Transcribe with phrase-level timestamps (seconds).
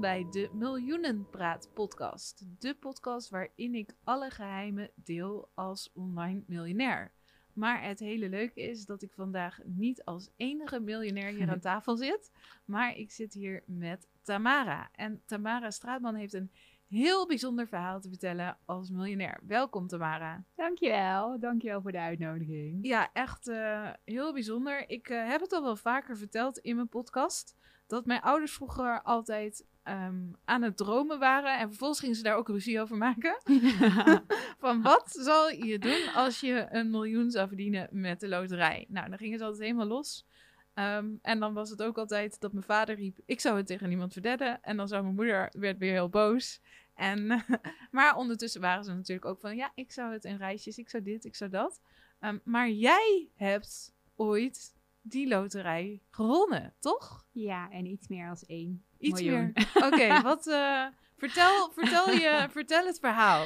[0.00, 2.44] Welkom bij de Miljoenenpraat podcast.
[2.58, 7.12] De podcast waarin ik alle geheimen deel als online miljonair.
[7.52, 11.96] Maar het hele leuke is dat ik vandaag niet als enige miljonair hier aan tafel
[11.96, 12.30] zit.
[12.64, 14.88] Maar ik zit hier met Tamara.
[14.92, 16.50] En Tamara Straatman heeft een
[16.88, 19.40] heel bijzonder verhaal te vertellen als miljonair.
[19.46, 20.44] Welkom Tamara.
[20.54, 22.86] Dankjewel, dankjewel voor de uitnodiging.
[22.86, 24.88] Ja, echt uh, heel bijzonder.
[24.88, 27.56] Ik uh, heb het al wel vaker verteld in mijn podcast.
[27.86, 31.58] Dat mijn ouders vroeger altijd um, aan het dromen waren.
[31.58, 33.42] En vervolgens gingen ze daar ook ruzie over maken.
[34.58, 38.86] Van wat zal je doen als je een miljoen zou verdienen met de loterij?
[38.88, 40.26] Nou, dan gingen ze altijd helemaal los.
[40.74, 43.88] Um, en dan was het ook altijd dat mijn vader riep: Ik zou het tegen
[43.88, 44.62] niemand vertellen.
[44.62, 46.60] En dan zou mijn moeder werd weer heel boos.
[46.94, 47.44] En,
[47.90, 51.02] maar ondertussen waren ze natuurlijk ook van: Ja, ik zou het in reisjes, ik zou
[51.02, 51.80] dit, ik zou dat.
[52.20, 57.26] Um, maar jij hebt ooit die loterij gewonnen, toch?
[57.32, 58.84] Ja, en iets meer als één.
[59.00, 59.52] Iets meer.
[59.74, 60.46] Oké, okay, wat.
[60.46, 63.44] Uh, vertel, vertel, je, vertel het verhaal.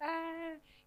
[0.00, 0.08] Uh,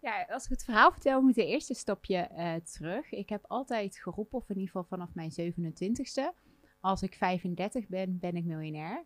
[0.00, 3.12] ja, als ik het verhaal vertel, moet de eerste stapje uh, terug.
[3.12, 6.40] Ik heb altijd geroepen, of in ieder geval vanaf mijn 27ste.
[6.80, 9.04] Als ik 35 ben, ben ik miljonair.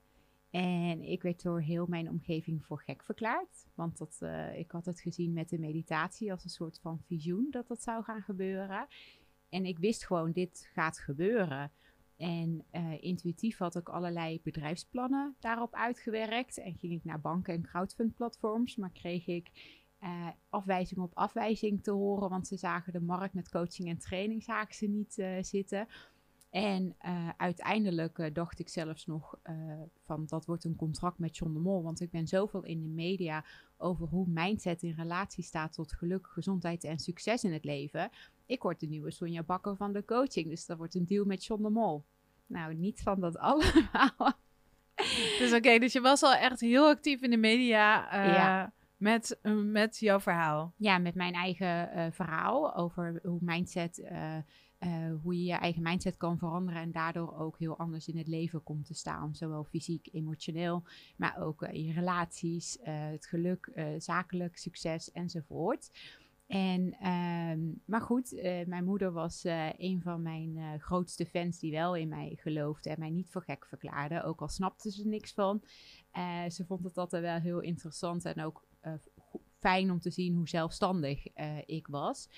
[0.50, 3.66] En ik werd door heel mijn omgeving voor gek verklaard.
[3.74, 7.46] Want dat, uh, ik had het gezien met de meditatie als een soort van visioen
[7.50, 8.86] dat dat zou gaan gebeuren.
[9.48, 11.72] En ik wist gewoon, dit gaat gebeuren.
[12.16, 16.58] En uh, intuïtief had ik allerlei bedrijfsplannen daarop uitgewerkt.
[16.58, 18.76] En ging ik naar banken en crowdfund-platforms.
[18.76, 19.50] Maar kreeg ik
[20.02, 22.30] uh, afwijzing op afwijzing te horen.
[22.30, 25.88] Want ze zagen de markt met coaching en training zagen ze niet uh, zitten.
[26.50, 26.96] En
[27.36, 29.38] uiteindelijk dacht ik zelfs nog
[30.04, 31.82] van dat wordt een contract met John de Mol.
[31.82, 33.44] Want ik ben zoveel in de media
[33.78, 38.10] over hoe mindset in relatie staat tot geluk, gezondheid en succes in het leven.
[38.46, 40.48] Ik word de nieuwe Sonja Bakker van de coaching.
[40.48, 42.04] Dus dat wordt een deal met John de Mol.
[42.46, 44.34] Nou, niet van dat allemaal.
[45.38, 48.72] Dus oké, okay, dus je was al echt heel actief in de media ja.
[48.96, 50.74] met, met jouw verhaal.
[50.76, 54.36] Ja, met mijn eigen verhaal over hoe mindset uh,
[55.22, 58.62] hoe je je eigen mindset kan veranderen en daardoor ook heel anders in het leven
[58.62, 59.34] komt te staan.
[59.34, 60.82] Zowel fysiek, emotioneel,
[61.16, 65.90] maar ook uh, in je relaties, uh, het geluk, zakelijk succes enzovoort.
[66.46, 69.44] En, ehm, maar goed, mijn moeder was
[69.76, 73.66] een van mijn grootste fans die wel in mij geloofde en mij niet voor gek
[73.66, 74.22] verklaarde.
[74.22, 75.62] Ook al snapte ze niks van.
[76.48, 78.64] ze vond het altijd wel heel interessant en ook
[79.58, 81.26] fijn om te zien hoe zelfstandig
[81.66, 82.28] ik was.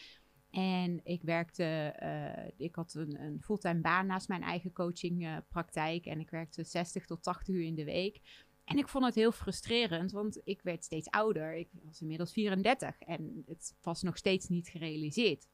[0.50, 6.06] En ik werkte, uh, ik had een, een fulltime baan naast mijn eigen coachingpraktijk.
[6.06, 8.20] Uh, en ik werkte 60 tot 80 uur in de week.
[8.64, 11.54] En ik vond het heel frustrerend, want ik werd steeds ouder.
[11.54, 15.46] Ik was inmiddels 34 en het was nog steeds niet gerealiseerd.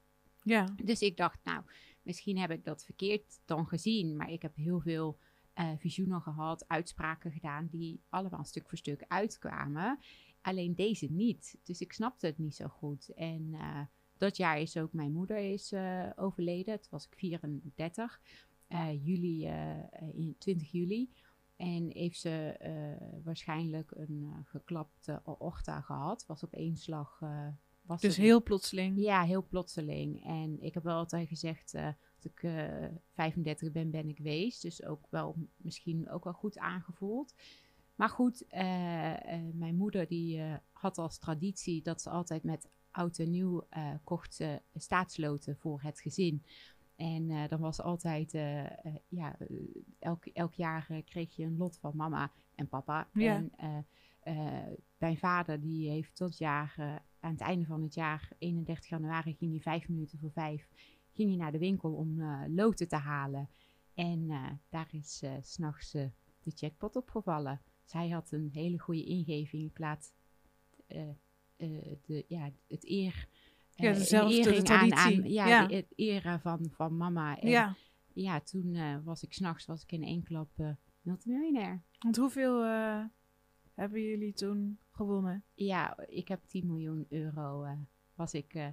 [0.43, 0.75] Ja.
[0.85, 1.63] Dus ik dacht, nou,
[2.03, 4.17] misschien heb ik dat verkeerd dan gezien.
[4.17, 5.19] Maar ik heb heel veel
[5.55, 9.99] uh, visioenen gehad, uitspraken gedaan, die allemaal stuk voor stuk uitkwamen.
[10.41, 11.59] Alleen deze niet.
[11.63, 13.09] Dus ik snapte het niet zo goed.
[13.15, 13.55] En
[14.19, 16.81] dat jaar is ook mijn moeder is, uh, overleden.
[16.81, 18.21] Toen was ik 34.
[18.69, 19.47] Uh, juli,
[20.13, 21.11] in 20 juli.
[21.57, 22.57] En heeft ze
[23.25, 26.27] waarschijnlijk een geklapte aorta gehad.
[26.27, 27.21] Was op één slag
[27.87, 28.99] was dus heel plotseling?
[28.99, 30.25] Ja, heel plotseling.
[30.25, 34.61] En ik heb wel altijd gezegd, als ik uh, 35 ben, ben ik wees.
[34.61, 37.35] Dus ook wel misschien ook wel goed aangevoeld.
[37.95, 38.51] Maar goed, uh,
[39.53, 40.43] mijn moeder die
[40.73, 43.67] had als traditie dat ze altijd met oud en nieuw
[44.05, 46.43] kocht ze staatsloten voor het gezin.
[46.97, 48.33] En dan was altijd,
[49.09, 49.37] ja,
[49.99, 53.09] elk, elk jaar kreeg je een lot van mama en papa.
[53.13, 53.45] Ja.
[53.57, 53.87] En
[54.99, 59.51] mijn vader die heeft tot jaar aan het einde van het jaar, 31 januari, ging
[59.51, 60.69] hij vijf minuten voor vijf
[61.15, 63.49] ging hij naar de winkel om uh, loten te halen.
[63.95, 66.11] En uh, daar is uh, s'nachts de
[66.55, 67.61] jackpot opgevallen.
[67.85, 69.71] Zij had een hele goede ingeving.
[69.71, 70.15] Ik laat
[71.57, 73.29] de, ja, het eer.
[73.71, 75.67] ja, dezelfde de aan, aan, ja, ja.
[75.67, 77.41] De, het eren van, van mama.
[77.41, 77.77] En ja.
[78.13, 81.83] ja, toen was ik s'nachts was ik in één klap multimiljonair.
[81.99, 82.63] Want hoeveel
[83.75, 85.45] hebben jullie toen gewonnen?
[85.55, 87.65] Ja, ik heb 10 miljoen euro.
[87.65, 87.73] Uh,
[88.15, 88.67] was ik uh,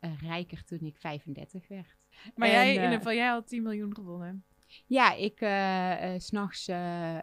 [0.00, 1.96] uh, rijker toen ik 35 werd.
[2.34, 4.44] Maar en, jij, in ieder geval, jij had 10 miljoen gewonnen.
[4.86, 5.38] Ja, ik
[6.20, 6.68] s'nachts,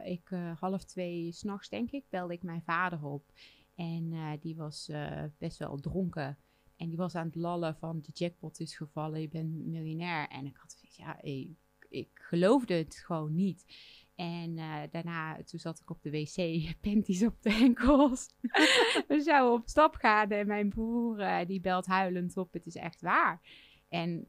[0.03, 3.31] ik half twee s'nachts denk ik, belde ik mijn vader op.
[3.79, 4.91] En die was
[5.37, 6.37] best wel dronken.
[6.75, 10.27] En die was aan het lallen van de jackpot is gevallen, je bent miljonair.
[10.27, 11.21] En ik had zoiets, ja,
[11.89, 13.65] ik, geloofde het gewoon niet.
[14.15, 18.29] En uh, daarna, toen zat ik op de wc, panties op de enkels.
[19.07, 23.01] We zouden op stap gaan en mijn broer die belt huilend op, het is echt
[23.01, 23.41] waar.
[23.89, 24.27] En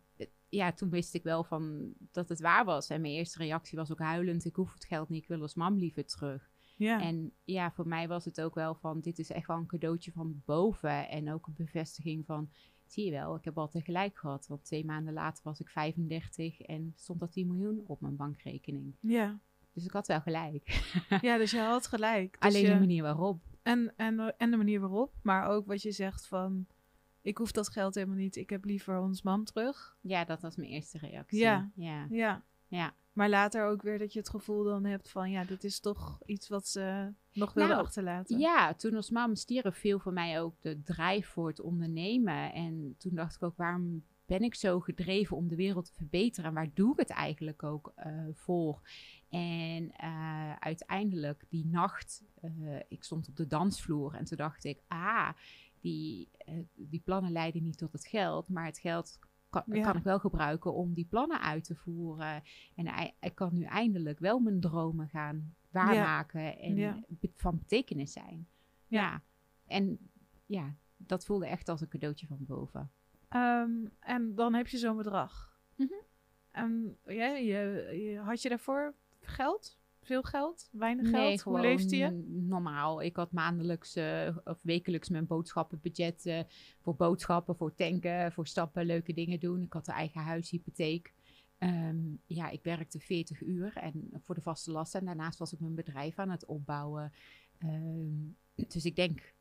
[0.48, 2.88] ja, toen wist ik wel van dat het waar was.
[2.88, 5.54] En mijn eerste reactie was ook huilend, ik hoef het geld niet, ik wil als
[5.54, 6.49] mam liever terug.
[6.80, 7.00] Ja.
[7.00, 10.12] En ja, voor mij was het ook wel van, dit is echt wel een cadeautje
[10.12, 11.08] van boven.
[11.08, 12.50] En ook een bevestiging van,
[12.86, 14.46] zie je wel, ik heb altijd gelijk gehad.
[14.46, 18.94] Want twee maanden later was ik 35 en stond dat 10 miljoen op mijn bankrekening.
[19.00, 19.38] ja.
[19.72, 20.68] Dus ik had wel gelijk.
[21.20, 22.36] ja, dus je had gelijk.
[22.40, 23.40] Dus Alleen je- de manier waarop.
[23.62, 26.66] en, en, en de manier waarop, maar ook wat je zegt van...
[27.22, 29.96] Ik hoef dat geld helemaal niet, ik heb liever ons mam terug.
[30.00, 31.38] Ja, dat was mijn eerste reactie.
[31.38, 31.70] Ja.
[31.74, 32.06] Ja.
[32.10, 32.44] Ja.
[32.68, 32.94] Ja.
[33.12, 35.30] Maar later ook weer dat je het gevoel dan hebt van...
[35.30, 38.38] Ja, dit is toch iets wat ze nog wilden Nou, achterlaten.
[38.38, 42.52] Ja, toen als mam stierf viel voor mij ook de drijf voor het ondernemen.
[42.52, 46.48] En toen dacht ik ook, waarom ben ik zo gedreven om de wereld te verbeteren?
[46.48, 48.80] En waar doe ik het eigenlijk ook eh, voor?
[49.28, 52.50] En eh, uiteindelijk die nacht, eh,
[52.88, 55.30] ik stond op de dansvloer en toen dacht ik, ah,
[55.80, 56.28] die,
[56.74, 59.18] die plannen leiden niet tot het geld, maar het geld
[59.50, 59.82] kan, Ja.
[59.82, 62.42] kan ik wel gebruiken om die plannen uit te voeren.
[62.74, 66.98] En ik kan nu eindelijk wel mijn dromen gaan waarmaken en Ja.
[67.36, 68.48] van betekenis zijn.
[68.86, 69.00] Ja.
[69.00, 69.22] Ja.
[69.66, 70.10] En
[70.46, 72.90] ja, dat voelde echt als een cadeautje van boven.
[73.28, 75.48] Ehm, en dan heb je zo'n bedrag.
[76.50, 77.58] En ja, je,
[78.02, 79.78] je, had je daarvoor geld?
[80.10, 80.68] Veel geld?
[80.72, 81.40] Weinig geld?
[81.40, 82.10] Hoe leefde je?
[82.26, 83.02] normaal.
[83.02, 86.40] Ik had maandelijks eh, of wekelijks mijn boodschappenbudget eh,
[86.80, 89.62] voor boodschappen, voor tanken, voor stappen, leuke dingen doen.
[89.62, 91.14] Ik had een eigen huishypotheek.
[91.58, 91.96] Ehm,
[92.26, 95.00] ja, ik werkte 40 uur en voor de vaste lasten.
[95.00, 97.12] En daarnaast was ik mijn bedrijf aan het opbouwen.
[97.58, 99.34] Ehm, dus ik denk,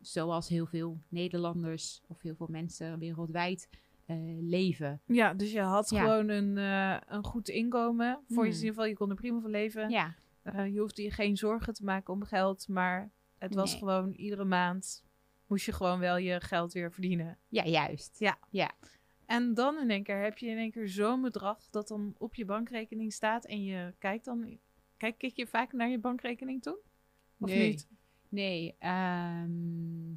[0.00, 3.68] zoals heel veel Nederlanders of heel veel mensen wereldwijd
[4.12, 5.00] eh, leven.
[5.06, 6.00] Ja, dus je had Ja.
[6.00, 8.18] gewoon een, eh, een goed inkomen.
[8.28, 8.64] Voor je in Hmm.
[8.64, 9.90] ieder geval, je kon er prima van leven.
[9.90, 12.68] Ja, Eh, je hoefde je geen zorgen te maken om geld.
[12.68, 13.78] Maar het was Nee.
[13.78, 15.04] gewoon iedere maand
[15.46, 17.38] moest je gewoon wel je geld weer verdienen.
[17.48, 18.18] ja juist.
[18.18, 18.38] Ja.
[18.50, 18.70] ja.
[19.26, 22.34] En dan in één keer heb je in één keer zo'n bedrag dat dan op
[22.34, 23.44] je bankrekening staat.
[23.44, 24.58] En je kijkt dan...
[24.96, 26.78] Kijk, kijk je vaak naar je bankrekening toe?
[27.38, 27.68] Of Nee.
[27.68, 27.88] niet?
[28.28, 30.10] Nee, ehm,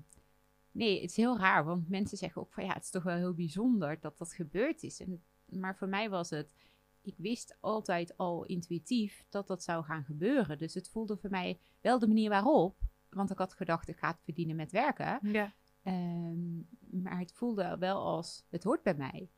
[0.75, 3.15] nee, het is heel raar, want mensen zeggen ook van ja, het is toch wel
[3.15, 4.99] heel bijzonder dat dat gebeurd is.
[4.99, 6.53] En, maar voor mij was het,
[7.01, 10.57] ik wist altijd al intuïtief dat dat zou gaan gebeuren.
[10.57, 12.79] Dus het voelde voor mij wel de manier waarop,
[13.09, 15.19] want ik had gedacht ik ga het verdienen met werken.
[15.21, 15.53] Ja.
[15.83, 16.55] Ehm,
[17.03, 19.29] maar het voelde wel als, het hoort bij mij.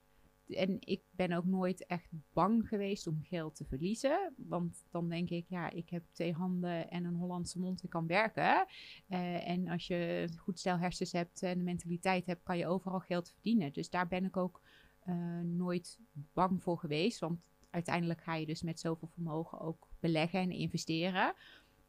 [0.50, 4.34] En ik ben ook nooit echt bang geweest om geld te verliezen.
[4.38, 8.08] Want dan denk ik, ja, ik heb twee handen en een Hollandse mond, ik kan
[8.08, 8.66] werken.
[9.08, 13.00] Eh, en als je goed stel hersens hebt en de mentaliteit hebt, kan je overal
[13.00, 13.74] geld verdienen.
[13.74, 14.62] Dus daar ben ik ook
[15.00, 16.00] eh, nooit
[16.34, 17.20] bang voor geweest.
[17.20, 17.40] Want
[17.70, 21.34] uiteindelijk ga je dus met zoveel vermogen ook beleggen en investeren.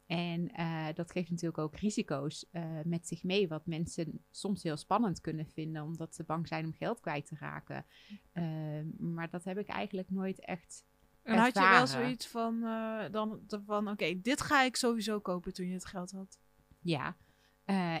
[0.09, 4.77] En eh, dat geeft natuurlijk ook risico's eh, met zich mee, wat mensen soms heel
[4.77, 7.85] spannend kunnen vinden, omdat ze bang zijn om geld kwijt te raken.
[8.33, 10.85] Ehm, maar dat heb ik eigenlijk nooit echt.
[11.23, 15.53] En had je wel zoiets van, eh, dan, van oké, dit ga ik sowieso kopen
[15.53, 16.39] toen je het geld had.
[16.79, 17.17] Ja,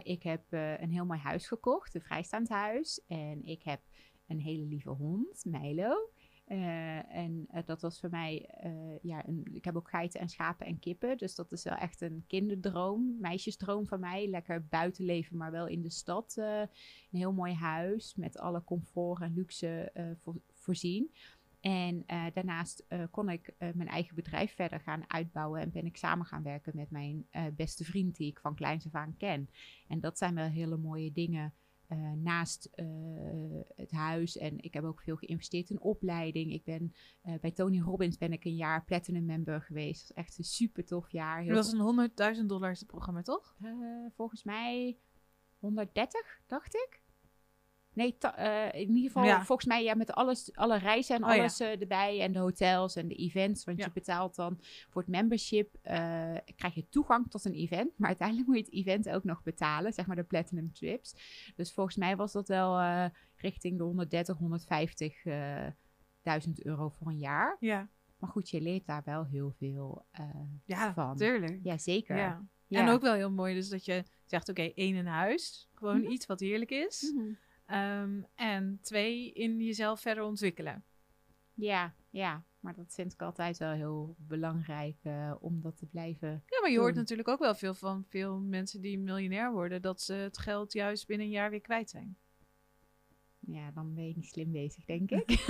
[0.03, 3.01] ik heb een heel mooi huis gekocht, een vrijstaand huis.
[3.07, 3.81] En ik heb
[4.27, 6.11] een hele lieve hond, Milo.
[6.49, 10.29] Eh, en eh, dat was voor mij, eh, ja, een, ik heb ook geiten en
[10.29, 11.17] schapen en kippen.
[11.17, 14.27] Dus dat is wel echt een kinderdroom, meisjesdroom van mij.
[14.27, 16.35] Lekker buiten leven, maar wel in de stad.
[16.37, 16.69] een
[17.11, 19.91] heel mooi huis met alle comfort en luxe
[20.21, 21.13] voor- voorzien.
[21.59, 22.03] En
[22.33, 25.61] daarnaast kon ik mijn eigen bedrijf verder gaan uitbouwen.
[25.61, 28.95] En ben ik samen gaan werken met mijn beste vriend, die ik van kleins af
[28.95, 29.49] aan ken.
[29.87, 31.53] En dat zijn wel hele mooie dingen
[31.89, 32.85] eh, naast eh,
[33.75, 34.37] het huis.
[34.37, 36.53] En ik heb ook veel geïnvesteerd in opleiding.
[36.53, 40.07] Ik ben eh, bij Tony Robbins ben ik een jaar platinum member geweest.
[40.07, 41.41] Dat was echt een super tof jaar.
[41.41, 43.55] Heel Dat was een 100.000 dollar is het programma, toch?
[44.15, 44.97] volgens mij
[45.59, 46.98] 130, dacht ik.
[47.99, 49.43] Nee, eh, in ieder geval Ja.
[49.45, 51.37] volgens mij ja, met alles, alle reizen en Oh, ja.
[51.39, 52.21] alles eh, erbij.
[52.21, 53.63] En de hotels en de events.
[53.65, 53.85] Want Ja.
[53.85, 54.57] je betaalt dan
[54.89, 55.75] voor het membership.
[55.81, 57.97] eh, krijg je toegang tot een event.
[57.97, 59.93] Maar uiteindelijk moet je het event ook nog betalen.
[59.93, 61.15] Zeg maar de platinum trips.
[61.55, 62.79] Dus volgens mij was dat wel
[63.35, 65.65] richting de 130, 150 eh,
[66.21, 67.57] duizend euro voor een jaar.
[67.59, 67.89] Ja.
[68.17, 70.05] Maar goed, je leert daar wel heel veel
[70.65, 71.15] Ja, van.
[71.17, 71.59] tuurlijk.
[71.63, 72.17] Ja, zeker.
[72.17, 72.43] Ja.
[72.69, 75.69] En ook wel heel mooi dus dat je zegt, oké, één in huis.
[75.73, 76.11] Gewoon Mhm.
[76.11, 77.13] iets wat heerlijk is.
[77.15, 77.33] Mhm.
[77.69, 80.83] Ehm, en twee, in jezelf verder ontwikkelen.
[81.53, 86.29] Ja, ja, maar dat vind ik altijd wel heel belangrijk eh, om dat te blijven.
[86.29, 90.01] Ja, maar je hoort natuurlijk ook wel veel van veel mensen die miljonair worden, dat
[90.01, 92.17] ze het geld juist binnen een jaar weer kwijt zijn.
[93.39, 95.47] Ja, dan ben je niet slim bezig, denk ik.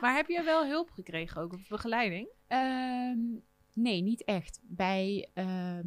[0.00, 2.28] Maar heb je wel hulp gekregen ook, of begeleiding?
[2.46, 3.18] Ehm,
[3.72, 4.60] nee, niet echt.
[4.62, 5.86] Bij ehm,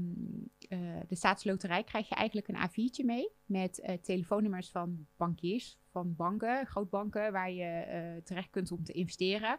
[0.69, 6.15] eh, de staatsloterij krijg je eigenlijk een A4'tje mee met eh, telefoonnummers van bankiers, van
[6.15, 9.57] banken, grootbanken, waar je eh, terecht kunt om te investeren.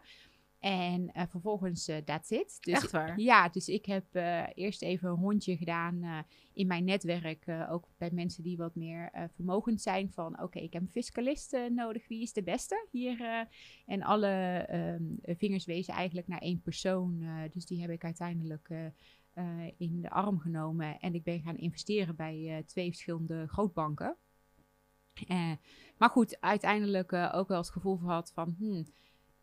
[0.67, 2.57] En uh, vervolgens, uh, that's it.
[2.59, 3.19] Dus, Echt waar?
[3.19, 7.45] Ja, dus ik heb uh, eerst even een rondje gedaan in mijn netwerk.
[7.69, 10.11] ook bij mensen die wat meer vermogend zijn.
[10.11, 12.07] Van oké, okay, ik heb een fiscalist nodig.
[12.07, 13.47] Wie is de beste hier?
[13.85, 17.25] en alle um, vingers wezen eigenlijk naar één persoon.
[17.51, 18.69] dus die heb ik uiteindelijk
[19.77, 20.99] in de arm genomen.
[20.99, 24.15] En ik ben gaan investeren bij twee verschillende grootbanken.
[25.97, 28.55] maar goed, uiteindelijk ook wel het gevoel had van...
[28.57, 28.85] Hmm,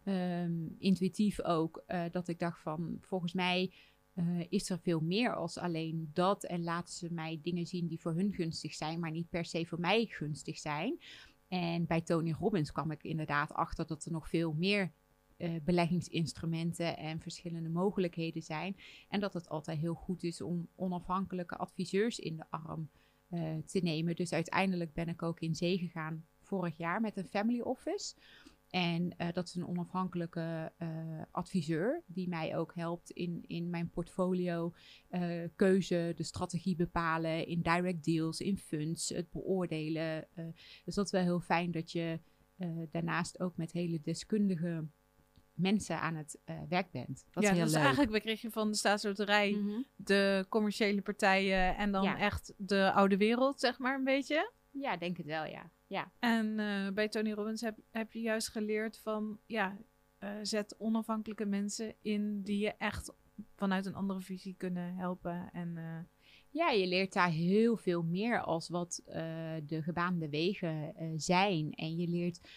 [0.04, 3.72] um, intuïtief ook, uh, dat ik dacht van volgens mij
[4.14, 6.44] uh, is er veel meer als alleen dat.
[6.44, 9.66] En laten ze mij dingen zien die voor hun gunstig zijn, maar niet per se
[9.66, 10.98] voor mij gunstig zijn.
[11.48, 14.92] En bij Tony Robbins kwam ik inderdaad achter dat er nog veel meer
[15.38, 18.76] uh, beleggingsinstrumenten en verschillende mogelijkheden zijn.
[19.08, 22.88] En dat het altijd heel goed is om onafhankelijke adviseurs in de arm
[23.66, 24.16] te nemen.
[24.16, 28.14] Dus uiteindelijk ben ik ook in zee gegaan vorig jaar met een family office.
[28.74, 30.88] En uh, dat is een onafhankelijke uh,
[31.30, 34.74] adviseur die mij ook helpt in, in mijn portfolio
[35.10, 40.28] uh, keuze, de strategie bepalen, in direct deals, in funds, het beoordelen.
[40.84, 42.20] dus dat is wel heel fijn dat je
[42.90, 44.86] daarnaast ook met hele deskundige
[45.52, 47.24] mensen aan het werk bent.
[47.30, 47.84] Dat ja, is heel dus leuk.
[47.84, 49.86] eigenlijk kreeg je van de staatsloterij mm -hmm.
[49.96, 52.18] de commerciële partijen en dan ja.
[52.18, 54.52] echt de oude wereld, zeg maar een beetje.
[54.70, 55.70] Ja, denk het wel, ja.
[55.94, 56.12] Ja.
[56.18, 59.76] En uh, bij Tony Robbins heb, heb je juist geleerd van, ja,
[60.20, 63.12] uh, zet onafhankelijke mensen in die je echt
[63.54, 65.50] vanuit een andere visie kunnen helpen.
[65.52, 65.98] En, uh...
[66.50, 69.02] Ja, je leert daar heel veel meer als wat
[69.66, 71.72] de gebaande wegen zijn.
[71.72, 72.48] En je leert,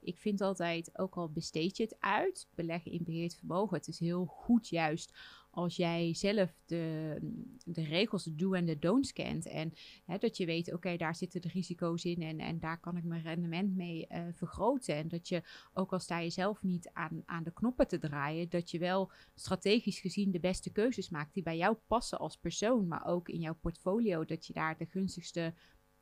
[0.00, 3.76] ik vind altijd, ook al besteed je het uit, beleggen in beheerd vermogen.
[3.76, 5.18] Het is heel goed juist
[5.50, 7.16] als jij zelf de,
[7.64, 9.46] de regels, de do en de don'ts kent.
[9.46, 9.72] En
[10.04, 13.04] hè, dat je weet, oké, daar zitten de risico's in en, en daar kan ik
[13.04, 14.94] mijn rendement mee uh, vergroten.
[14.94, 15.42] En dat je,
[15.72, 19.10] ook al sta je zelf niet aan, aan de knoppen te draaien, dat je wel
[19.34, 23.40] strategisch gezien de beste keuzes maakt die bij jou passen als persoon, maar ook in
[23.40, 25.54] jouw portfolio, dat je daar de gunstigste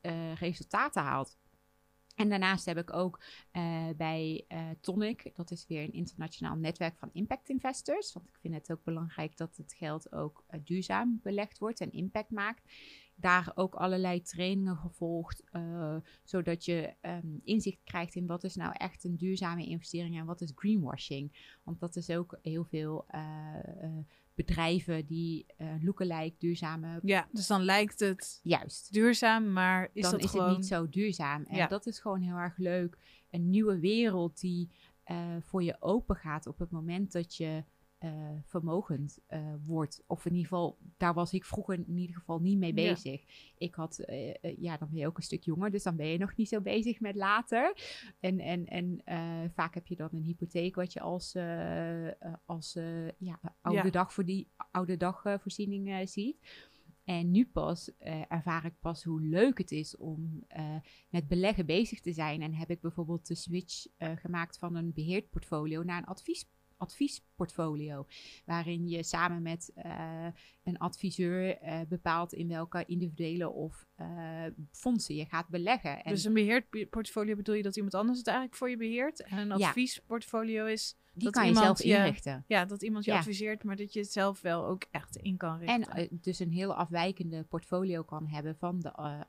[0.02, 1.36] uh, resultaten haalt.
[2.18, 3.20] En daarnaast heb ik ook
[3.52, 8.12] uh, bij uh, Tonic, dat is weer een internationaal netwerk van impact investors.
[8.12, 11.92] Want ik vind het ook belangrijk dat het geld ook uh, duurzaam belegd wordt en
[11.92, 12.72] impact maakt.
[13.14, 15.42] Daar ook allerlei trainingen gevolgd,
[16.24, 20.40] zodat je um, inzicht krijgt in wat is nou echt een duurzame investering en wat
[20.40, 21.56] is greenwashing.
[21.62, 23.06] Want dat is ook heel veel
[24.46, 27.00] bedrijven die uh, lookalike duurzame...
[27.02, 28.92] Ja, dus dan lijkt het Juist.
[28.92, 30.48] duurzaam, maar is dan dat is gewoon...
[30.48, 31.44] het niet zo duurzaam.
[31.44, 31.66] En Ja.
[31.66, 32.98] dat is gewoon heel erg leuk.
[33.30, 34.70] Een nieuwe wereld die
[35.04, 37.64] eh, voor je open gaat op het moment dat je
[37.98, 40.02] eh, vermogend eh, wordt.
[40.06, 42.92] Of in ieder geval, daar was ik vroeger in ieder geval niet mee Ja.
[42.92, 43.24] bezig.
[43.58, 46.18] Ik had, eh, ja, dan ben je ook een stuk jonger, dus dan ben je
[46.18, 47.76] nog niet zo bezig met later.
[48.20, 49.02] En, en, en
[49.54, 51.36] vaak heb je dan een hypotheek wat je als,
[52.44, 52.72] als
[53.18, 53.90] ja, oude, Ja.
[53.90, 56.66] dag voor die, oude dagvoorziening ziet.
[57.04, 57.90] En nu pas
[58.28, 60.46] ervaar ik pas hoe leuk het is om
[61.08, 62.42] met beleggen bezig te zijn.
[62.42, 68.06] En heb ik bijvoorbeeld de switch gemaakt van een beheerd portfolio naar een advies, adviesportfolio.
[68.44, 70.26] Waarin je samen met eh,
[70.62, 76.04] een adviseur eh, bepaalt in welke individuele of eh, fondsen je gaat beleggen.
[76.04, 79.22] En Dus een beheerd portfolio bedoel je dat iemand anders het eigenlijk voor je beheert?
[79.22, 82.44] En een adviesportfolio is die dat kan je zelf je- inrichten.
[82.46, 83.18] ja, dat iemand je Ja.
[83.18, 85.92] adviseert, maar dat je het zelf wel ook echt in kan richten.
[85.94, 89.20] En dus een heel afwijkende portfolio kan hebben van de, eh,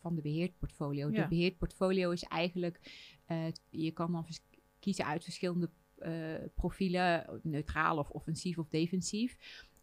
[0.00, 1.10] van de beheerd portfolio.
[1.10, 1.22] Ja.
[1.22, 2.80] De beheerd portfolio is eigenlijk,
[3.70, 4.26] je kan dan
[4.78, 5.70] kiezen uit verschillende
[6.54, 9.36] profielen, neutraal of offensief of defensief.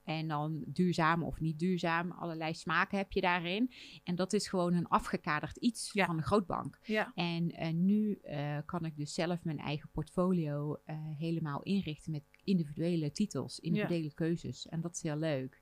[0.03, 3.71] En dan duurzaam of niet duurzaam, allerlei smaken heb je daarin.
[4.03, 6.05] En dat is gewoon een afgekaderd iets Ja.
[6.05, 6.79] van een grootbank.
[6.83, 7.11] ja.
[7.15, 12.23] En eh, nu eh, kan ik dus zelf mijn eigen portfolio eh, helemaal inrichten met
[12.43, 14.67] individuele titels, individuele keuzes.
[14.67, 15.61] En dat is heel leuk.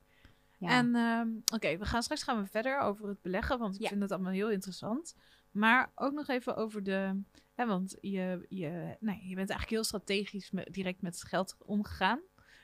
[0.60, 0.70] Ja.
[0.70, 4.02] En ehm, oké, we gaan straks gaan we verder over het beleggen, want ik vind
[4.02, 5.16] het allemaal heel interessant.
[5.58, 7.22] Maar ook nog even over de,
[7.54, 12.20] hè, want je, je, nee, je bent eigenlijk heel strategisch met, direct met geld omgegaan.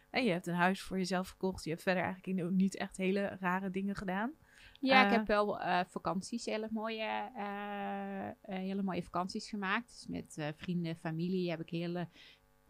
[0.09, 1.63] En je hebt een huis voor jezelf gekocht.
[1.63, 4.31] Je hebt verder eigenlijk in- niet echt hele rare dingen gedaan.
[4.79, 9.87] Ja, ik Eh, heb wel eh, vakanties, hele mooie, eh, hele mooie vakanties gemaakt.
[9.87, 12.07] Dus met vrienden, familie heb ik hele,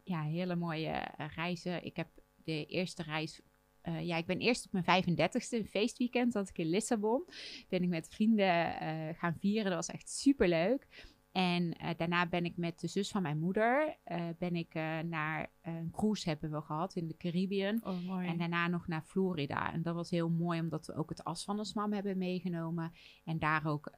[0.03, 1.84] ja, hele mooie reizen.
[1.86, 2.08] Ik heb
[2.44, 3.42] de eerste reis.
[3.84, 7.25] Eh, ja, ik ben eerst op mijn 35ste, een feestweekend, dat ik in Lissabon.
[7.70, 9.66] Ben ik met vrienden eh, gaan vieren.
[9.72, 11.12] Dat was echt super leuk.
[11.32, 13.98] En eh, daarna ben ik met de zus van mijn moeder,
[14.38, 14.74] ben ik
[15.06, 17.86] naar een cruise hebben we gehad in de Caribbean.
[17.86, 18.28] Oh, mooi.
[18.28, 19.74] En daarna nog naar Florida.
[19.74, 22.92] En dat was heel mooi, omdat we ook het as van de smam hebben meegenomen.
[23.24, 23.92] En daar ook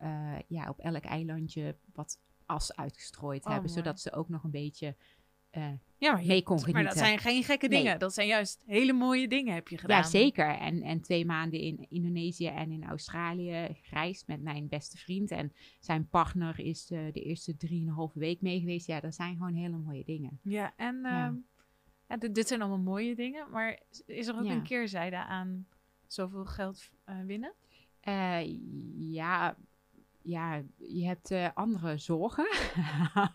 [0.47, 3.71] ja, op elk eilandje wat as uitgestrooid Oh, hebben.
[3.71, 3.83] mooi.
[3.83, 4.95] Zodat ze ook nog een beetje
[5.97, 7.81] Ja, maar, je- mee kon maar dat zijn geen gekke Nee.
[7.83, 7.99] dingen.
[7.99, 9.97] Dat zijn juist hele mooie dingen heb je gedaan.
[9.97, 10.47] Ja, zeker.
[10.57, 15.31] En, en twee maanden in Indonesië en in Australië gereisd met mijn beste vriend.
[15.31, 18.87] En zijn partner is eh, de eerste drieënhalve week mee geweest.
[18.87, 20.39] Ja, dat zijn gewoon hele mooie dingen.
[20.43, 21.25] Ja, en Ja.
[21.25, 21.35] ehm,
[22.07, 23.49] ja, dit, dit zijn allemaal mooie dingen.
[23.51, 24.51] Maar is er ook Ja.
[24.51, 25.67] een keerzijde aan
[26.07, 27.53] zoveel geld eh, winnen?
[27.99, 28.39] Eh,
[28.97, 29.57] ja,
[30.25, 32.47] ja, je hebt eh, andere zorgen.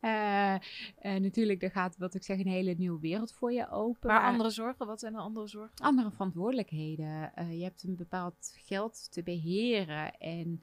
[0.00, 0.60] Eh, eh,
[1.00, 4.08] natuurlijk, er gaat, wat ik zeg, een hele nieuwe wereld voor je open.
[4.08, 5.76] Maar andere zorgen, wat zijn de andere zorgen?
[5.76, 7.32] andere verantwoordelijkheden.
[7.56, 10.62] Je hebt een bepaald geld te beheren en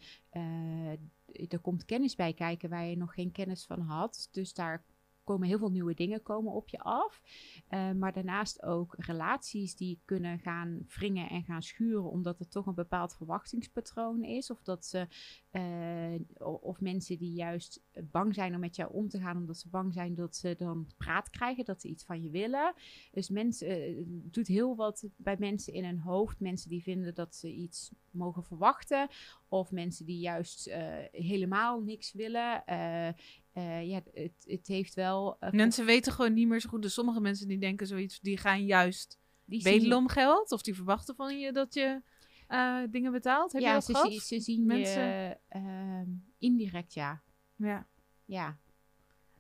[1.48, 4.30] er komt kennis bij kijken waar je nog geen kennis van had.
[4.32, 4.84] Dus daar
[5.28, 7.22] komen heel veel nieuwe dingen komen op je af.
[7.68, 12.66] Eh, maar daarnaast ook relaties die kunnen gaan wringen en gaan schuren, omdat er toch
[12.66, 14.52] een bepaald verwachtingspatroon is.
[14.52, 15.08] Of dat ze
[15.52, 16.14] eh,
[16.62, 19.94] of mensen die juist bang zijn om met jou om te gaan, omdat ze bang
[19.94, 22.74] zijn dat ze dan praat krijgen, dat ze iets van je willen.
[23.12, 26.40] Dus mensen, eh, doet heel wat bij mensen in hun hoofd.
[26.40, 29.08] Mensen die vinden dat ze iets mogen verwachten.
[29.48, 30.72] Of mensen die juist
[31.12, 32.64] helemaal niks willen.
[33.58, 35.38] Eh, ja, het, het heeft wel...
[35.40, 36.82] eh, Mensen weten gewoon niet meer zo goed.
[36.82, 40.52] Dus sommige mensen die denken zoiets, die gaan juist die zien- bedelen om geld.
[40.52, 42.02] Of die verwachten van je dat je
[42.48, 43.52] eh, dingen betaalt.
[43.52, 44.12] Heb je ja, dat ze, gehad?
[44.12, 47.22] ze zien Mensen- je ehm, indirect, ja.
[47.56, 47.88] Ja.
[48.26, 48.58] ja.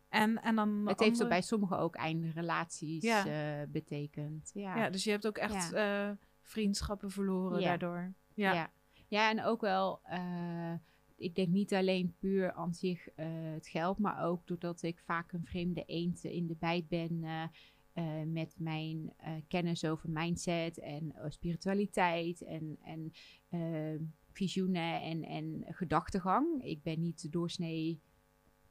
[0.09, 3.25] En, en dan Het heeft er bij sommigen ook eindrelaties Ja.
[3.61, 4.51] eh, betekend.
[4.53, 4.77] Ja.
[4.77, 5.73] Ja, dus je hebt ook echt
[6.41, 8.13] vriendschappen verloren daardoor.
[8.33, 8.53] Ja.
[8.53, 8.71] Ja.
[9.07, 9.29] ja.
[9.29, 10.01] en ook wel,
[11.17, 15.31] ik denk niet alleen puur aan zich eh, het geld, maar ook doordat ik vaak
[15.31, 17.43] een vreemde eend in de bijt ben eh,
[17.93, 19.13] eh, met mijn
[19.47, 23.11] kennis over mindset en spiritualiteit en, en
[24.31, 26.63] visioenen en, en gedachtegang.
[26.63, 28.01] Ik ben niet de doorsnee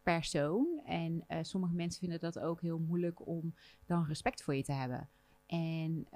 [0.02, 3.54] persoon en sommige mensen vinden dat ook heel moeilijk om
[3.86, 5.08] dan respect voor je te hebben.
[5.46, 6.06] En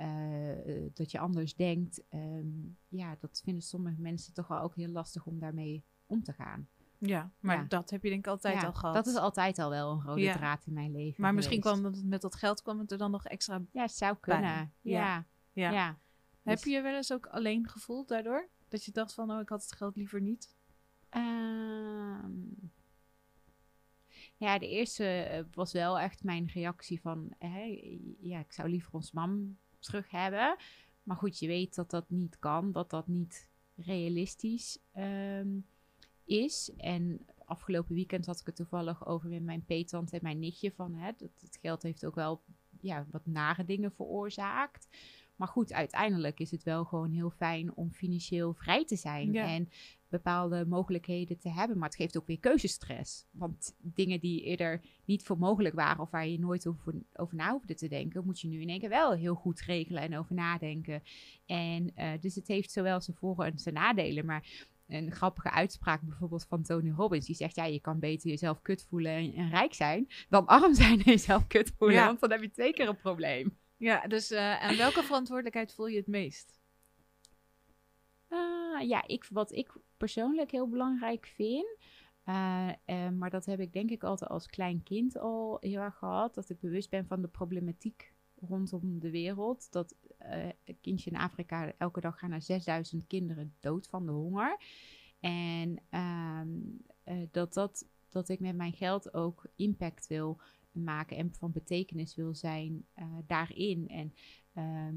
[0.94, 2.48] dat je anders denkt, ehm,
[2.88, 6.68] ja, dat vinden sommige mensen toch wel ook heel lastig om daarmee om te gaan.
[6.98, 7.64] Ja, maar Ja.
[7.68, 8.94] dat heb je denk ik altijd Ja, al gehad.
[8.94, 10.32] Dat is altijd al wel een rode Ja.
[10.36, 11.22] draad in mijn leven.
[11.22, 11.80] maar misschien geweest.
[11.80, 14.72] kwam het met dat geld kwam het er dan nog extra Ja, het zou kunnen.
[14.80, 15.26] Ja.
[15.52, 15.98] Ja.
[16.42, 18.48] Heb Dus- je je wel eens ook alleen gevoeld daardoor?
[18.68, 20.54] Dat je dacht van, oh, ik had het geld liever niet?
[21.08, 22.30] Ehm,
[24.36, 27.34] ja, de eerste eh, was wel echt mijn reactie van,
[28.20, 30.56] ja, ik zou liever ons mam terug hebben.
[31.02, 35.48] Maar goed, je weet dat dat niet kan, dat dat niet realistisch ehm,
[36.30, 36.72] is.
[36.76, 40.94] En afgelopen weekend had ik het toevallig over met mijn peetant en mijn nichtje van,
[40.94, 42.42] hè, dat het geld heeft ook wel
[42.80, 44.88] ja, wat nare dingen veroorzaakt.
[45.36, 49.32] Maar goed, uiteindelijk is het wel gewoon heel fijn om financieel vrij te zijn.
[49.32, 49.54] Ja.
[49.54, 49.68] En
[50.08, 51.78] bepaalde mogelijkheden te hebben.
[51.78, 53.26] Maar het geeft ook weer keuzestress.
[53.30, 57.52] Want dingen die eerder niet voor mogelijk waren of waar je nooit over, over na
[57.52, 60.34] hoefde te denken, moet je nu in één keer wel heel goed regelen en over
[60.34, 61.02] nadenken.
[61.46, 64.24] En eh, dus het heeft zowel zijn voor- en zijn nadelen.
[64.26, 67.26] Maar een grappige uitspraak bijvoorbeeld van Tony Robbins.
[67.26, 70.08] Die zegt, ja, je kan beter jezelf kut voelen en, en rijk zijn...
[70.28, 71.96] dan arm zijn en jezelf kut voelen.
[71.96, 72.06] Ja.
[72.06, 73.58] Want dan heb je twee keer een probleem.
[73.76, 76.58] Ja, dus eh, en welke verantwoordelijkheid voel je het meest?
[78.28, 81.76] Ah, ja, ik, wat ik persoonlijk heel belangrijk vind.
[82.24, 85.96] eh, eh, maar dat heb ik denk ik altijd als klein kind al heel erg
[85.96, 86.34] gehad.
[86.34, 88.09] Dat ik bewust ben van de problematiek
[88.48, 89.72] rondom de wereld.
[89.72, 89.94] Dat
[90.64, 94.58] een kindje in Afrika elke dag gaan er 6000 kinderen dood van de honger.
[95.20, 96.48] En ehm,
[97.04, 100.40] eh, dat, dat, dat ik met mijn geld ook impact wil
[100.72, 103.88] maken en van betekenis wil zijn eh, daarin.
[103.88, 104.12] En
[104.52, 104.94] Ehm,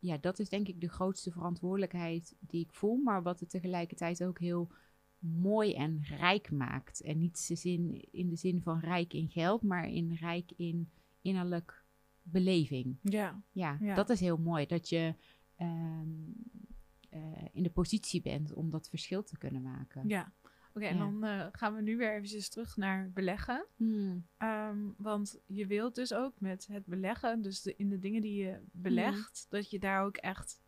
[0.00, 4.24] ja, dat is denk ik de grootste verantwoordelijkheid die ik voel, maar wat het tegelijkertijd
[4.24, 4.72] ook heel
[5.18, 7.00] mooi en rijk maakt.
[7.00, 11.84] En niet zin, in de zin van rijk in geld, maar in rijk in innerlijk
[12.30, 12.98] beleving.
[13.02, 13.42] Ja.
[13.50, 13.94] Ja, Ja.
[13.94, 14.66] dat is heel mooi.
[14.66, 15.14] Dat je
[15.56, 16.08] ehm,
[17.08, 17.20] eh,
[17.52, 20.08] in de positie bent om dat verschil te kunnen maken.
[20.08, 20.32] Ja.
[20.74, 23.66] Oké, en dan eh, gaan we nu weer eventjes terug naar beleggen.
[23.76, 24.26] Hmm.
[24.36, 28.44] Ehm, want je wilt dus ook met het beleggen, dus de, in de dingen die
[28.44, 30.60] je belegt, dat je daar ook echt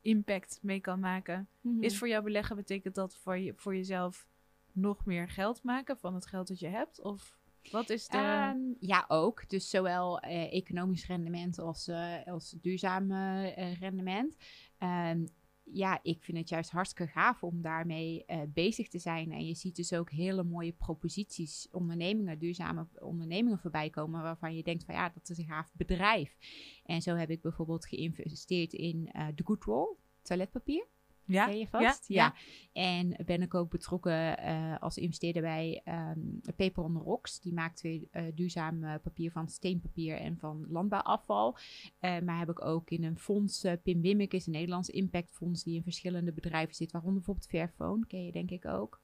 [0.00, 1.48] impact mee kan maken.
[1.60, 1.82] Mhm.
[1.82, 4.26] Is voor jou beleggen, betekent dat voor, je, voor jezelf
[4.72, 7.00] nog meer geld maken van het geld dat je hebt?
[7.02, 7.38] Of
[7.70, 8.16] wat is de...
[8.16, 9.48] Ehm, ja, ook.
[9.48, 14.36] Dus zowel eh, economisch rendement als, eh, als duurzaam eh, rendement.
[14.78, 15.26] Ehm,
[15.62, 19.32] ja, ik vind het juist hartstikke gaaf om daarmee bezig te zijn.
[19.32, 24.22] En je ziet dus ook hele mooie proposities, ondernemingen, duurzame ondernemingen voorbij komen.
[24.22, 26.36] Waarvan je denkt van ja, dat is een gaaf bedrijf.
[26.84, 30.86] En zo heb ik bijvoorbeeld geïnvesteerd in de Good Roll, toiletpapier.
[31.26, 32.08] Ja, Ken je vast?
[32.08, 32.34] Ja,
[32.72, 36.20] En ben ik ook betrokken eh, als investeerder bij ehm
[36.56, 37.40] Paper on the Rocks.
[37.40, 41.58] Die maakt weer eh, duurzaam eh, papier van steenpapier en van landbouwafval.
[42.00, 45.82] Maar heb ik ook in een fonds, Pim Wimmek is een Nederlands impactfonds die in
[45.82, 46.92] verschillende bedrijven zit.
[46.92, 49.00] Waaronder bijvoorbeeld Fairphone, ken je denk ik ook.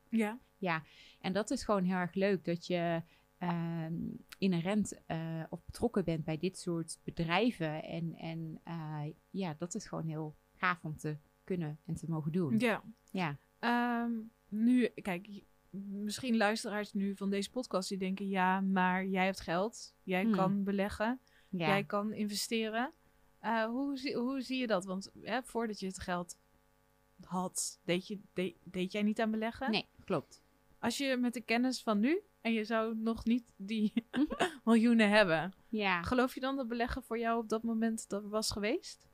[0.56, 0.82] ja.
[1.20, 3.02] En dat is gewoon heel erg leuk dat je
[3.38, 3.94] ehm
[4.38, 5.00] inherent
[5.48, 7.84] of betrokken bent bij dit soort bedrijven.
[7.84, 8.60] En, en
[9.30, 12.58] ja, dat is gewoon heel gaaf om te kunnen en te mogen doen.
[12.58, 12.82] ja.
[13.10, 13.36] Ja.
[13.58, 14.12] Ehm,
[14.48, 15.28] nu, kijk,
[15.90, 20.32] misschien luisteraars nu van deze podcast die denken: ja, maar jij hebt geld, jij Hmm.
[20.34, 21.66] kan beleggen, ja.
[21.66, 22.92] jij kan investeren.
[23.38, 24.84] Eh, hoe, zie- hoe zie je dat?
[24.84, 26.36] Want hè, voordat je het geld
[27.24, 29.70] had, deed, je, deed, deed jij niet aan beleggen?
[29.70, 30.42] Nee, klopt.
[30.78, 33.92] Als je met de kennis van nu en je zou nog niet die
[34.64, 36.02] miljoenen hebben, Ja.
[36.02, 39.08] geloof je dan dat beleggen voor jou op dat moment dat was geweest?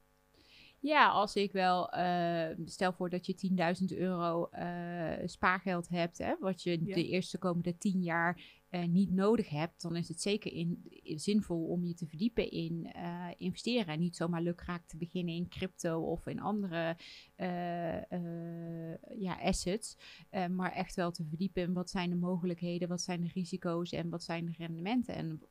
[0.81, 6.35] Ja, als ik wel, eh, stel voor dat je 10.000 euro eh, spaargeld hebt, hè,
[6.41, 6.95] wat je Ja.
[6.95, 11.19] de eerste komende 10 jaar eh, niet nodig hebt, dan is het zeker in, in-
[11.21, 13.87] zinvol om je te verdiepen in eh, investeren.
[13.87, 16.97] En niet zomaar lukraak te beginnen in crypto of in andere
[17.37, 19.97] eh, eh, ja, assets.
[20.31, 23.93] Eh, maar echt wel te verdiepen in wat zijn de mogelijkheden, wat zijn de risico's
[23.93, 25.15] en wat zijn de rendementen.
[25.15, 25.43] En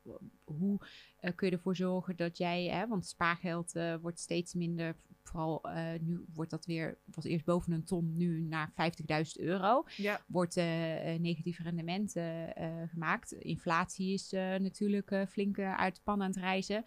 [0.44, 0.80] hoe
[1.20, 4.96] eh, kun je ervoor zorgen dat jij, hè, want spaargeld eh, wordt steeds minder,
[5.28, 9.84] vooral eh, nu wordt dat weer, was eerst boven een ton, nu naar 50.000 euro.
[9.96, 10.22] Ja.
[10.28, 13.32] Wordt eh, eh, negatief rendement eh, eh, gemaakt.
[13.32, 16.84] Inflatie is natuurlijk flink uit de pan aan het reizen.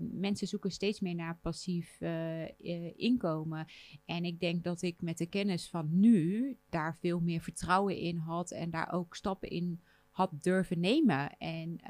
[0.00, 2.00] Mensen zoeken steeds meer naar passief
[2.96, 3.66] inkomen.
[4.04, 8.16] En ik denk dat ik met de kennis van nu daar veel meer vertrouwen in
[8.16, 11.36] had en daar ook stappen in had durven nemen.
[11.38, 11.80] En,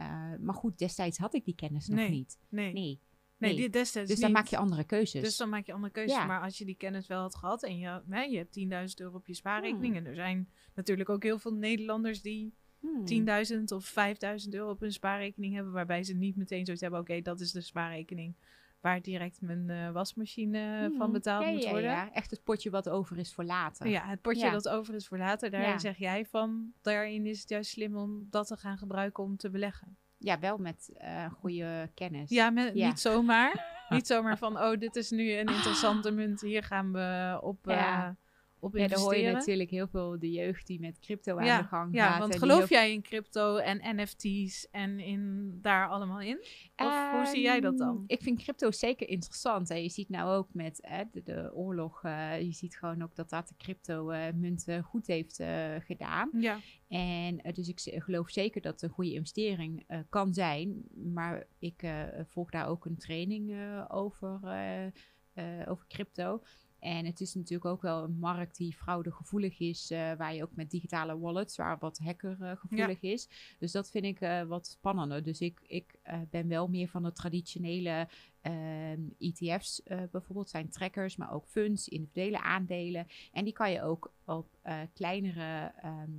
[0.41, 2.11] maar goed, destijds had ik die kennis nog Nee.
[2.11, 2.39] niet.
[2.49, 3.01] Nee, nee,
[3.43, 3.61] Nee, nee.
[3.61, 4.39] die destijds dus dan niet.
[4.39, 5.23] maak je andere keuzes.
[5.23, 6.17] Dus dan maak je andere keuzes.
[6.17, 6.25] Ja.
[6.27, 9.15] Maar als je die kennis wel had gehad en je, hè, je hebt 10.000 euro
[9.17, 9.35] op je Hmm.
[9.35, 9.97] spaarrekening.
[9.97, 13.05] En er zijn natuurlijk ook heel veel Nederlanders die Hmm.
[13.05, 15.73] 10.000 of 5.000 euro op hun spaarrekening hebben.
[15.73, 17.01] Waarbij ze niet meteen zoiets hebben.
[17.01, 18.35] Oké, dat is de spaarrekening
[18.81, 20.97] waar direct mijn eh, wasmachine Hmm.
[20.97, 21.83] van betaald Ja, moet worden.
[21.83, 23.89] Ja, echt het potje wat over is voor later.
[23.89, 24.51] Ja, het potje Ja.
[24.51, 25.79] dat over is voor later, daar Ja.
[25.79, 26.73] zeg jij van.
[26.81, 29.97] Daarin is het juist slim om dat te gaan gebruiken om te beleggen.
[30.25, 32.31] Ja, wel met eh, goede kennis.
[32.31, 32.87] Ja, met, Ja.
[32.87, 33.71] niet zomaar.
[33.89, 36.41] niet zomaar van, oh, dit is nu een interessante munt.
[36.41, 38.17] Hier gaan we op, Ja.
[38.63, 39.03] Eh, op Ja, dan investeren.
[39.21, 42.09] hoor je natuurlijk heel veel de jeugd die met crypto aan ja, de gang ja,
[42.09, 42.19] gaat.
[42.19, 46.39] want en die geloof ook- jij in crypto en NFT's en in daar allemaal in?
[46.77, 47.95] Of hoe zie jij dat dan?
[47.97, 49.71] Ehm, Ik vind crypto zeker interessant.
[49.71, 53.15] En je ziet nou ook met hè, de, de oorlog, eh, je ziet gewoon ook
[53.15, 56.31] dat dat de crypto-munten goed heeft eh, gedaan.
[56.39, 60.83] Ja, En eh, dus ik geloof zeker dat het een goede investering eh, kan zijn.
[61.13, 66.43] Maar ik eh, volg daar ook een training eh, over, eh, eh, over crypto.
[66.83, 70.55] En het is natuurlijk ook wel een markt die fraudegevoelig is, eh, waar je ook
[70.55, 73.29] met digitale wallets, waar wat hackergevoelig is.
[73.59, 75.23] Dus dat vind ik eh, wat spannender.
[75.23, 78.09] Dus ik, ik eh, ben wel meer van de traditionele
[78.41, 83.07] ehm, ETF's eh, bijvoorbeeld, zijn trackers, maar ook funds, individuele aandelen.
[83.33, 86.11] En die kan je ook op eh, kleinere ehm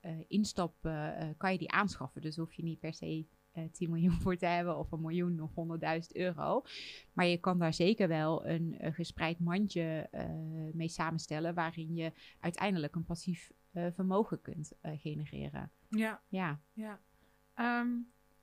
[0.00, 2.20] eh, instappen, eh, kan je die aanschaffen.
[2.20, 3.24] Dus hoef je niet per se eh
[3.72, 6.62] 10 miljoen voor te hebben of een miljoen of 100.000 euro.
[7.12, 10.28] Maar je kan daar zeker wel een, eh, gespreid mandje eh,
[10.72, 15.70] mee samenstellen, waarin je uiteindelijk een passief eh, vermogen kunt eh, genereren.
[15.88, 16.60] ja, Ja.
[16.72, 17.00] ja.
[17.54, 17.88] Ehm,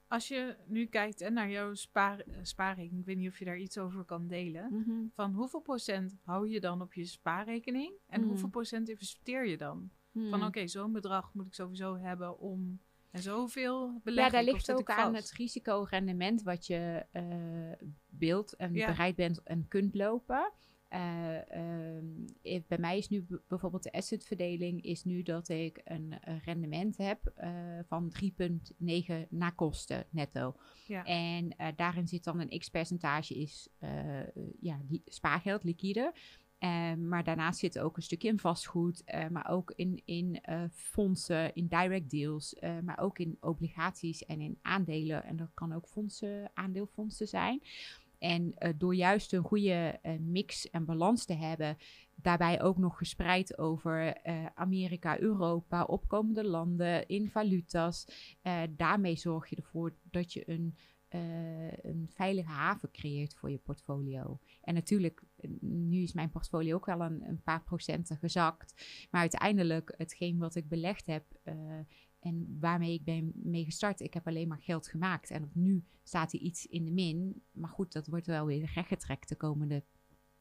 [0.08, 3.46] als je nu kijkt hè, naar jouw spaar, eh, spaarrekening, ik weet niet of je
[3.46, 4.70] daar iets over kan delen.
[5.16, 8.30] Van hoeveel procent hou je dan op je spaarrekening en Mhm.
[8.30, 9.90] hoeveel procent investeer je dan?
[10.30, 12.80] Van oké, zo'n bedrag moet ik sowieso hebben om
[13.12, 14.02] en zoveel.
[14.04, 15.30] Ja, daar ligt ook aan vast?
[15.30, 18.86] het risicorendement wat je eh beeld en Ja.
[18.88, 20.52] bereid bent en kunt lopen.
[20.88, 22.06] Eh, ehm,
[22.42, 26.14] eh, bij mij is nu bijvoorbeeld de assetverdeling is nu dat ik een
[26.46, 30.56] rendement heb eh, van 3,9 na kosten netto.
[30.88, 31.04] Ja.
[31.06, 34.28] En daarin zit dan een x-percentage is eh, eh,
[34.60, 36.14] ja, li- spaargeld, liquide.
[36.62, 40.64] Eh, maar daarnaast zit ook een stukje in vastgoed, eh, maar ook in, in eh,
[40.72, 45.24] fondsen, in direct deals, eh, maar ook in obligaties en in aandelen.
[45.24, 47.62] En dat kan ook fondsen, aandeelfondsen zijn.
[48.20, 51.78] En door juist een goede mix en balans te hebben,
[52.16, 54.24] daarbij ook nog gespreid over
[54.56, 58.06] Amerika, Europa, opkomende landen, in valuta's.
[58.70, 60.76] daarmee zorg je ervoor dat je een,
[61.82, 64.40] een veilige haven creëert voor je portfolio.
[64.62, 65.24] En natuurlijk,
[65.62, 68.86] nu is mijn portfolio ook wel een, een paar procenten gezakt.
[69.12, 71.54] Maar uiteindelijk, hetgeen wat ik belegd heb eh,
[72.20, 75.30] en waarmee ik ben mee gestart, ik heb alleen maar geld gemaakt.
[75.30, 77.44] En op nu staat er iets in de min.
[77.52, 79.84] Maar goed, dat wordt wel weer rechtgetrekt de komende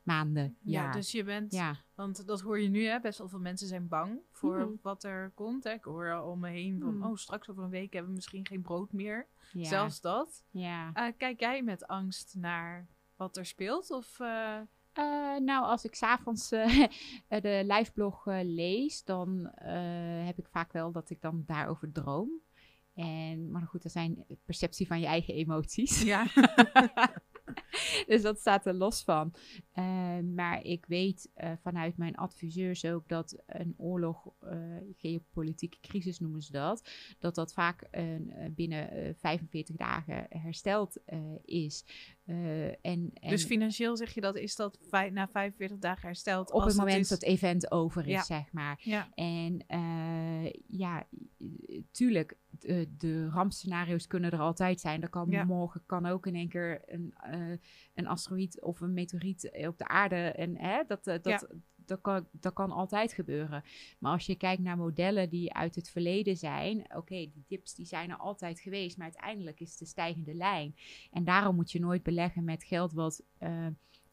[0.02, 0.92] maanden, Ja, jaar.
[0.92, 1.76] dus je bent, ja.
[1.94, 4.70] want dat hoor je nu, hè, best wel veel mensen zijn bang voor Mhm.
[4.82, 5.64] wat er komt.
[5.64, 5.70] Hè.
[5.72, 7.06] Ik hoor al om me heen van, Mhm.
[7.08, 9.26] oh, straks over een week hebben we misschien geen brood meer.
[9.52, 9.64] ja.
[9.64, 10.44] Zelfs dat.
[10.50, 10.92] ja.
[10.92, 13.90] Eh, kijk jij met angst naar wat er speelt?
[13.90, 14.60] Of, eh,
[15.00, 16.88] Eh, nou, als ik s'avonds eh
[17.28, 22.30] de liveblog eh, lees, dan eh, heb ik vaak wel dat ik dan daarover droom.
[22.94, 26.02] En, maar goed, dat zijn perceptie van je eigen emoties.
[26.02, 26.26] ja.
[28.06, 29.34] dus dat staat er los van.
[29.72, 34.58] Eh, maar ik weet eh, vanuit mijn adviseurs ook dat een oorlog, eh,
[34.96, 37.88] geopolitieke crisis noemen ze dat, dat dat vaak
[38.50, 40.96] binnen eh, 45 dagen hersteld
[41.44, 41.84] is.
[42.24, 44.78] En, en Dus financieel zeg je dat, is dat
[45.12, 46.52] na 45 dagen hersteld?
[46.52, 47.08] op als het moment is...
[47.08, 48.22] dat het event over is, Ja.
[48.22, 48.80] zeg maar.
[48.82, 49.64] Ja, En
[50.66, 51.06] ja,
[51.90, 55.02] tuurlijk, de, de rampscenario's kunnen er altijd zijn.
[55.02, 55.44] Er kan Ja.
[55.44, 57.56] morgen kan ook in één keer een, eh,
[57.94, 60.16] een asteroïd of een meteoriet op de aarde.
[60.16, 63.64] En hè, dat, eh, dat, dat, kan, dat kan altijd gebeuren.
[63.98, 67.86] Maar als je kijkt naar modellen die uit het verleden zijn, oké, die dips die
[67.86, 70.74] zijn er altijd geweest, maar uiteindelijk is het de stijgende lijn.
[71.10, 73.66] En daarom moet je nooit beleggen met geld wat eh,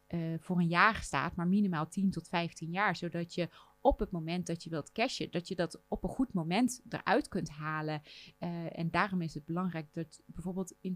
[0.07, 3.49] eh, voor een jaar staat, maar minimaal 10 tot 15 jaar, zodat je
[3.87, 7.27] op het moment dat je wilt cashen, dat je dat op een goed moment eruit
[7.27, 8.01] kunt halen.
[8.37, 10.95] Eh, en daarom is het belangrijk dat bijvoorbeeld in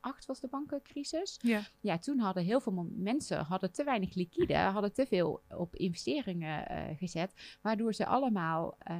[0.00, 1.38] 2008 was de bankencrisis.
[1.42, 1.62] ja.
[1.80, 6.68] Ja, toen hadden heel veel mensen hadden te weinig liquide, hadden te veel op investeringen
[6.68, 8.96] eh, gezet, waardoor ze allemaal eh,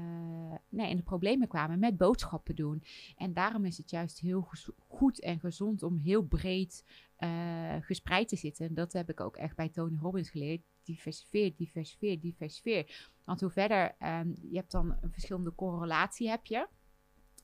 [0.68, 2.82] nee, in de problemen kwamen met boodschappen doen.
[3.16, 4.48] En daarom is het juist heel
[4.88, 6.84] goed en gezond om heel breed
[7.16, 8.66] eh, gespreid te zitten.
[8.66, 10.62] En dat heb ik ook echt bij Tony Robbins geleerd.
[10.82, 13.10] Diversifeer, diversifeer, diversifeer.
[13.24, 16.68] Want hoe verder, ehm, je hebt dan een verschillende correlatie heb je.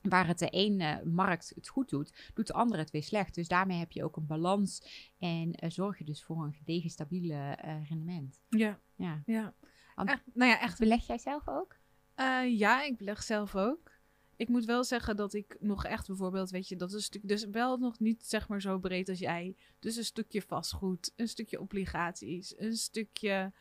[0.09, 3.35] Waar het de ene markt het goed doet, doet de andere het weer slecht.
[3.35, 4.81] Dus daarmee heb je ook een balans
[5.19, 8.41] en eh, zorg je dus voor een gedegen, stabiele eh, rendement.
[8.49, 9.21] Ja, Ja.
[9.25, 9.53] ja.
[9.95, 10.79] Want- Echt, nou ja, echt.
[10.79, 11.75] Beleg jij zelf ook?
[12.15, 13.93] Eh, ja, ik beleg zelf ook.
[14.37, 17.27] Ik moet wel zeggen dat ik nog echt bijvoorbeeld, weet je, dat is een stuk,
[17.27, 19.55] dus wel nog niet zeg maar zo breed als jij.
[19.79, 23.53] Dus een stukje vastgoed, een stukje obligaties, een stukje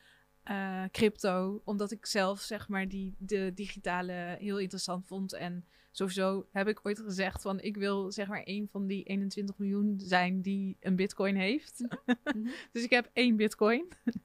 [0.45, 1.61] eh, crypto.
[1.65, 5.33] Omdat ik zelf zeg maar die, de digitale heel interessant vond.
[5.33, 9.59] En sowieso heb ik ooit gezegd van ik wil zeg maar een van die 21
[9.59, 11.85] miljoen zijn die een bitcoin heeft.
[12.25, 12.49] Mhm.
[12.73, 13.89] Dus ik heb één bitcoin.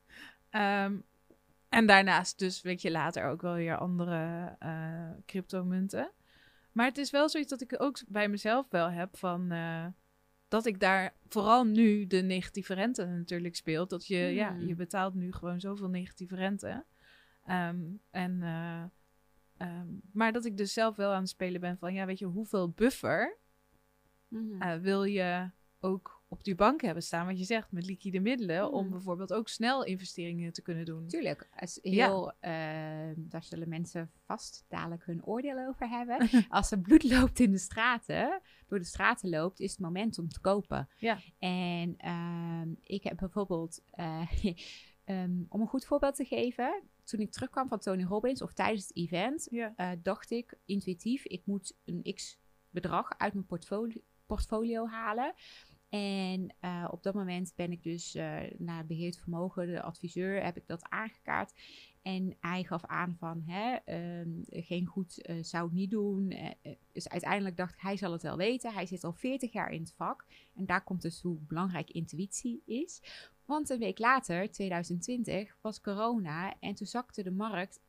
[0.50, 0.98] Ehm,
[1.70, 6.12] en daarnaast dus, weet je, later ook wel weer andere eh cryptomunten.
[6.72, 9.52] Maar het is wel zoiets dat ik ook bij mezelf wel heb van...
[9.52, 9.86] eh,
[10.50, 13.90] dat ik daar vooral nu de negatieve rente natuurlijk speelt.
[13.90, 14.68] Dat je, ja, Hmm.
[14.68, 16.86] je betaalt nu gewoon zoveel negatieve rente.
[17.46, 17.80] Ehm,
[18.12, 18.84] en, eh,
[19.58, 21.94] ehm, maar dat ik dus zelf wel aan het spelen ben van...
[21.94, 23.38] Ja, weet je, hoeveel buffer
[24.28, 24.62] Mhm.
[24.62, 28.72] eh, wil je ook op die bank hebben staan, wat je zegt, met liquide middelen,
[28.72, 28.92] om Mhm.
[28.92, 31.08] bijvoorbeeld ook snel investeringen te kunnen doen.
[31.08, 32.06] Tuurlijk, als Ja.
[32.08, 32.52] heel, eh,
[33.18, 36.18] daar zullen mensen vast dadelijk hun oordeel over hebben.
[36.50, 40.30] als er bloed loopt in de straten, door de straten loopt, is het moment om
[40.30, 40.90] te kopen.
[40.98, 41.18] Ja.
[41.40, 44.28] En ehm, ik heb bijvoorbeeld, eh,
[45.04, 48.88] ehm, om een goed voorbeeld te geven, toen ik terugkwam van Tony Robbins of tijdens
[48.88, 49.74] het event, Ja.
[49.76, 52.40] eh, dacht ik intuïtief, ik moet een x
[52.70, 55.34] bedrag uit mijn portfolio, portfolio halen.
[55.90, 60.58] En eh, op dat moment ben ik dus eh, naar beheerd vermogen, de adviseur, heb
[60.58, 61.54] ik dat aangekaart.
[62.02, 66.34] En hij gaf aan van, hè, ehm, geen goed eh, zou ik niet doen.
[66.92, 68.74] Dus uiteindelijk dacht ik, hij zal het wel weten.
[68.74, 70.26] Hij zit al 40 jaar in het vak.
[70.56, 73.02] En daar komt dus hoe belangrijk intuïtie is.
[73.46, 77.80] Want een week later, 2020, was corona en toen zakte de markt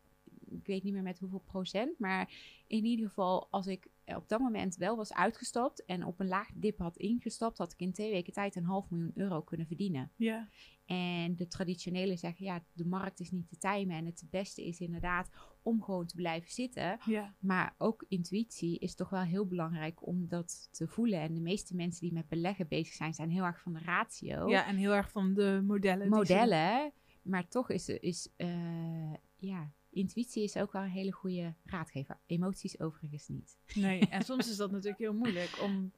[0.50, 2.32] ik weet niet meer met hoeveel procent, maar
[2.66, 6.48] in ieder geval als ik op dat moment wel was uitgestapt en op een laag
[6.54, 10.12] dip had ingestapt, had ik in twee weken tijd een half miljoen euro kunnen verdienen.
[10.16, 10.48] Ja.
[10.86, 14.80] En de traditionele zeggen, ja, de markt is niet te timen en het beste is
[14.80, 15.30] inderdaad
[15.62, 16.98] om gewoon te blijven zitten.
[17.04, 17.34] Ja.
[17.38, 21.20] Maar ook intuïtie is toch wel heel belangrijk om dat te voelen.
[21.20, 24.48] En de meeste mensen die met beleggen bezig zijn, zijn heel erg van de ratio.
[24.48, 26.08] ja, en heel erg van de modellen.
[26.08, 26.92] Modellen.
[27.22, 32.18] Maar toch is, is eh, ja, intuïtie is ook wel een hele goede raadgever.
[32.26, 33.58] Emoties overigens niet.
[33.74, 35.92] Nee, en soms is dat natuurlijk heel moeilijk om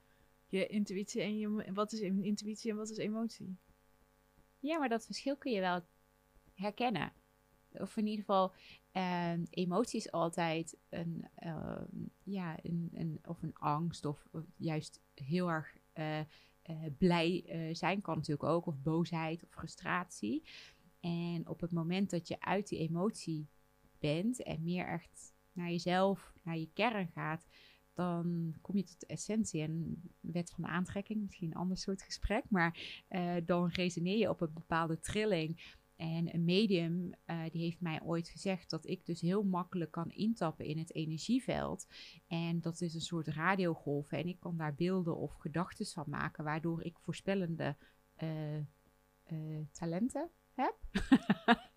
[0.46, 1.72] je intuïtie en je...
[1.72, 3.56] Wat is intuïtie en wat is emotie?
[4.58, 5.84] Ja, maar dat verschil kun je wel
[6.54, 7.12] herkennen.
[7.72, 8.52] Of in ieder geval,
[8.90, 11.82] eh, emotie is altijd een, eh,
[12.22, 16.18] ja, een, een, of een angst of, of juist heel erg eh,
[16.62, 18.66] eh, blij eh, zijn kan natuurlijk ook.
[18.66, 20.42] Of boosheid of frustratie.
[21.00, 23.48] En op het moment dat je uit die emotie
[24.02, 27.46] bent en meer echt naar jezelf, naar je kern gaat,
[27.94, 32.02] dan kom je tot de essentie en wet van de aantrekking, misschien een ander soort
[32.02, 35.80] gesprek, maar eh, dan resoneer je op een bepaalde trilling.
[35.96, 40.10] En een medium uh, die heeft mij ooit gezegd dat ik dus heel makkelijk kan
[40.10, 41.86] intappen in het energieveld.
[42.26, 46.44] En dat is een soort radiogolven en ik kan daar beelden of gedachten van maken,
[46.44, 47.76] waardoor ik voorspellende
[48.22, 50.76] uh, talenten heb.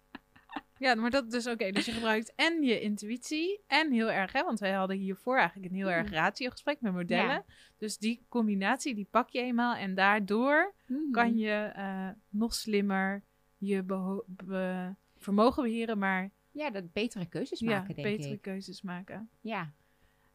[0.78, 1.72] Ja, maar dat dus oké.
[1.72, 5.72] Dus je gebruikt en je intuïtie en heel erg, hè, want wij hadden hiervoor eigenlijk
[5.72, 6.14] een heel erg Mhm.
[6.14, 7.26] ratio-gesprek met modellen.
[7.30, 7.46] Ja.
[7.78, 11.12] Dus die combinatie, die pak je eenmaal en daardoor Mhm.
[11.12, 13.24] kan je eh, nog slimmer
[13.58, 13.84] je
[14.28, 18.42] be- vermogen beheren, maar ja, dat betere keuzes ja, maken, denk betere ik.
[18.42, 19.30] keuzes maken.
[19.42, 19.72] Ja.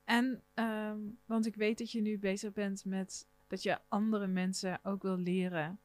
[0.05, 4.81] En, ehm, want ik weet dat je nu bezig bent met dat je andere mensen
[4.83, 5.79] ook wil leren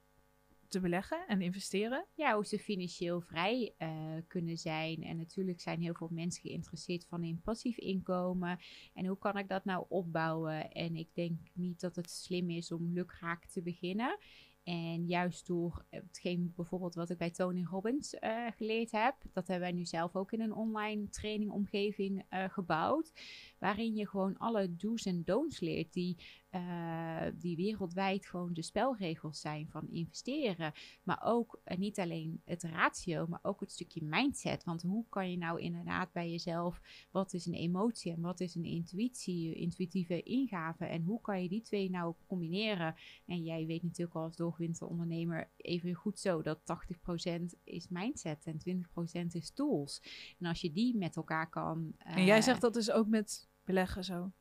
[0.75, 2.05] te beleggen en investeren.
[2.15, 3.89] ja, hoe ze financieel vrij eh,
[4.27, 5.03] kunnen zijn.
[5.03, 8.59] En natuurlijk zijn heel veel mensen geïnteresseerd van in passief inkomen.
[8.93, 10.71] En hoe kan ik dat nou opbouwen?
[10.71, 14.17] En ik denk niet dat het slim is om lukraak te beginnen.
[14.63, 19.67] En juist door hetgeen bijvoorbeeld wat ik bij Tony Robbins eh, geleerd heb, dat hebben
[19.67, 23.11] wij nu zelf ook in een online trainingomgeving eh, gebouwd.
[23.59, 26.17] Waarin je gewoon alle do's en don'ts leert die,
[26.55, 30.73] eh, die wereldwijd gewoon de spelregels zijn van investeren.
[31.03, 34.63] Maar ook eh, niet alleen het ratio, maar ook het stukje mindset.
[34.63, 38.55] Want hoe kan je nou inderdaad bij jezelf, wat is een emotie en wat is
[38.55, 42.95] een intuïtie, je intuïtieve ingave en hoe kan je die twee nou combineren?
[43.25, 48.85] En jij weet natuurlijk als doorgewinterde ondernemer even goed zo dat 80% is mindset en
[49.23, 50.01] 20% is tools.
[50.39, 51.93] En als je die met elkaar kan...
[51.97, 54.31] en jij eh, zegt dat dus ook met beleggen zo.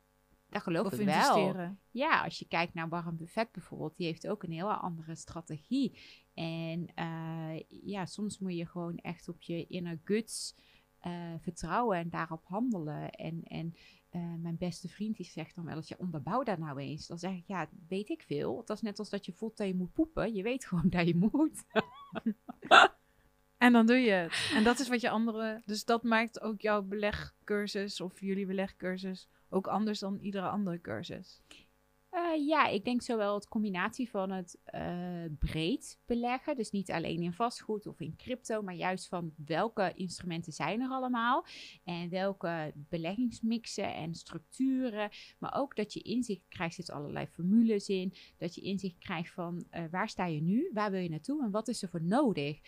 [0.55, 1.77] Dat geloof of ik wel.
[1.91, 5.99] Ja, als je kijkt naar Warren Buffett bijvoorbeeld, die heeft ook een hele andere strategie.
[6.33, 10.55] En eh, ja, soms moet je gewoon echt op je inner guts
[10.99, 13.09] eh, vertrouwen en daarop handelen.
[13.09, 13.75] En, en
[14.09, 17.07] eh, mijn beste vriend die zegt dan wel eens, ja, onderbouw dat nou eens.
[17.07, 18.63] Dan zeg ik, ja, weet ik veel.
[18.65, 20.33] Dat is net als dat je voelt dat je moet poepen.
[20.33, 21.63] Je weet gewoon dat je moet.
[23.57, 24.51] En dan doe je het.
[24.53, 25.61] En dat is wat je andere.
[25.65, 31.41] Dus dat maakt ook jouw belegcursus of jullie belegcursus ook anders dan iedere andere cursus.
[32.15, 37.21] Eh, ja, ik denk zowel het combinatie van het eh, breed beleggen, dus niet alleen
[37.21, 41.45] in vastgoed of in crypto, maar juist van welke instrumenten zijn er allemaal
[41.83, 48.13] en welke beleggingsmixen en structuren, maar ook dat je inzicht krijgt, zit allerlei formules in,
[48.37, 51.51] dat je inzicht krijgt van eh, waar sta je nu, waar wil je naartoe en
[51.51, 52.59] wat is er voor nodig,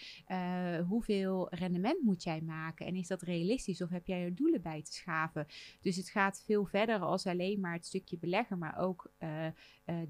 [0.88, 4.84] hoeveel rendement moet jij maken en is dat realistisch of heb jij er doelen bij
[4.84, 5.48] te schaven.
[5.82, 9.12] Dus het gaat veel verder als alleen maar het stukje beleggen, maar ook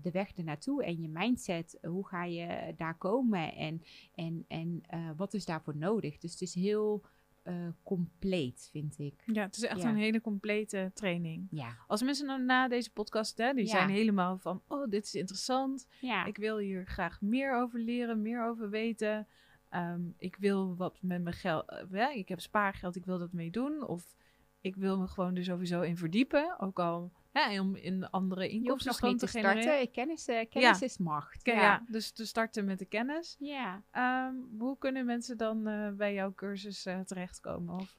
[0.01, 1.77] de weg ernaartoe en je mindset.
[1.81, 3.81] Hoe ga je daar komen en,
[4.15, 6.17] en, en eh, wat is daarvoor nodig?
[6.17, 7.03] Dus het is heel
[7.43, 9.23] eh, compleet, vind ik.
[9.25, 9.89] Ja, het is echt Ja.
[9.89, 11.47] een hele complete training.
[11.51, 13.69] Ja, Als mensen nou na deze podcast, hè, die Ja.
[13.71, 15.87] zijn helemaal van, oh, dit is interessant.
[16.01, 16.25] ja.
[16.25, 19.27] Ik wil hier graag meer over leren, meer over weten.
[19.69, 23.31] Ehm, ik wil wat met mijn geld, eh, ja, ik heb spaargeld, ik wil dat
[23.33, 23.87] mee doen.
[23.87, 24.15] Of
[24.61, 26.59] ik wil me gewoon er sowieso in verdiepen.
[26.59, 29.61] Ook al ja, om in andere inkomstenstroom niet te genereren.
[29.63, 29.91] starten.
[29.91, 30.85] Kennis, eh, kennis Ja.
[30.85, 31.45] is macht.
[31.45, 31.53] Ja.
[31.53, 31.83] ja.
[31.87, 33.35] dus te starten met de kennis.
[33.39, 33.83] ja.
[33.91, 37.75] Ehm, hoe kunnen mensen dan eh, bij jouw cursus eh, terechtkomen?
[37.75, 37.97] Of,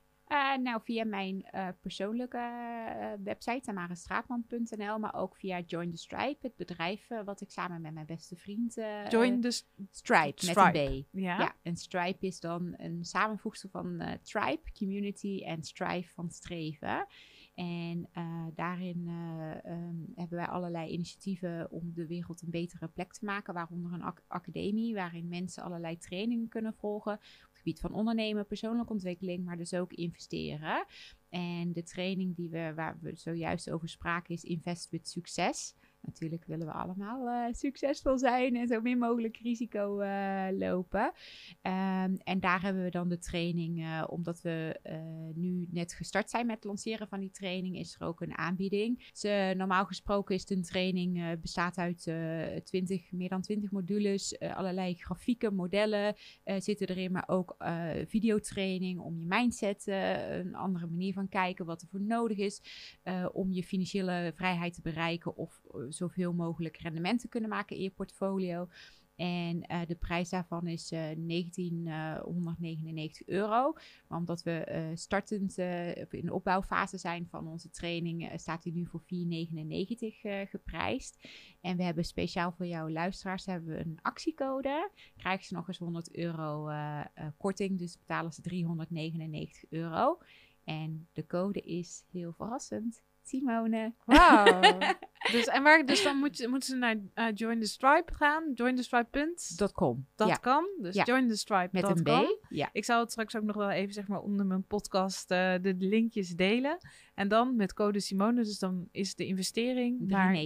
[0.62, 1.44] nou, via mijn
[1.80, 2.38] persoonlijke
[3.24, 8.06] website, tamarastraatman.nl, maar ook via Join the Stripe, het bedrijf wat ik samen met mijn
[8.06, 8.74] beste vriend...
[9.08, 9.50] join the...
[9.50, 10.78] s- Stripe, met Stripe.
[10.78, 11.06] een B.
[11.18, 11.38] Ja?
[11.38, 17.06] Ja, en Stripe is dan een samenvoegsel van Tribe, Community en Strive van streven.
[17.58, 23.12] En eh, daarin eh, ehm, hebben wij allerlei initiatieven om de wereld een betere plek
[23.12, 27.80] te maken, waaronder een ac- academie waarin mensen allerlei trainingen kunnen volgen op het gebied
[27.80, 30.86] van ondernemen, persoonlijke ontwikkeling, maar dus ook investeren.
[31.28, 35.74] En de training die we, waar we zojuist over spraken is Invest with Succes.
[36.08, 41.12] Natuurlijk willen we allemaal eh, succesvol zijn en zo min mogelijk risico eh, lopen.
[41.62, 44.80] Ehm, en daar hebben we dan de training, eh, omdat we
[45.34, 49.10] nu net gestart zijn met het lanceren van die training, is er ook een aanbieding.
[49.10, 49.22] Dus,
[49.56, 54.94] normaal gesproken is het een training, bestaat uit eh 20, meer dan 20 modules, allerlei
[54.94, 57.56] grafieken, modellen zitten erin, maar ook
[58.06, 62.62] videotraining om je mindset, een andere manier van kijken, wat er voor nodig is
[63.32, 65.60] om je financiële vrijheid te bereiken of
[65.98, 68.68] zoveel mogelijk rendement te kunnen maken in je portfolio.
[69.18, 73.72] En eh, de prijs daarvan is eh 1999 euro.
[74.08, 78.64] Maar omdat we eh, startend eh, in de opbouwfase zijn van onze training, eh, staat
[78.64, 81.28] hij nu voor 4,99 eh, geprijsd.
[81.60, 84.90] En we hebben speciaal voor jouw luisteraars hebben we een actiecode.
[85.16, 90.18] Krijgen ze nog eens 100 euro eh, eh, korting, dus betalen ze 399 euro.
[90.64, 93.02] En de code is heel verrassend.
[93.28, 93.92] Simone.
[94.04, 94.60] Wauw.
[95.32, 98.52] dus, en waar, dus dan moet je, moeten ze naar uh, Join the Stripe gaan.
[98.54, 100.06] Jointhestripe.com.
[100.14, 100.34] Dat ja.
[100.34, 100.64] kan.
[100.80, 101.04] Dus Ja.
[101.04, 101.68] join the Stripe.
[101.72, 102.38] Met een B.
[102.48, 102.68] Ja.
[102.72, 105.74] Ik zal het straks ook nog wel even zeg maar, onder mijn podcast eh, de
[105.78, 106.78] linkjes delen.
[107.14, 110.40] En dan met code Simone, dus dan is de investering naar 3,99.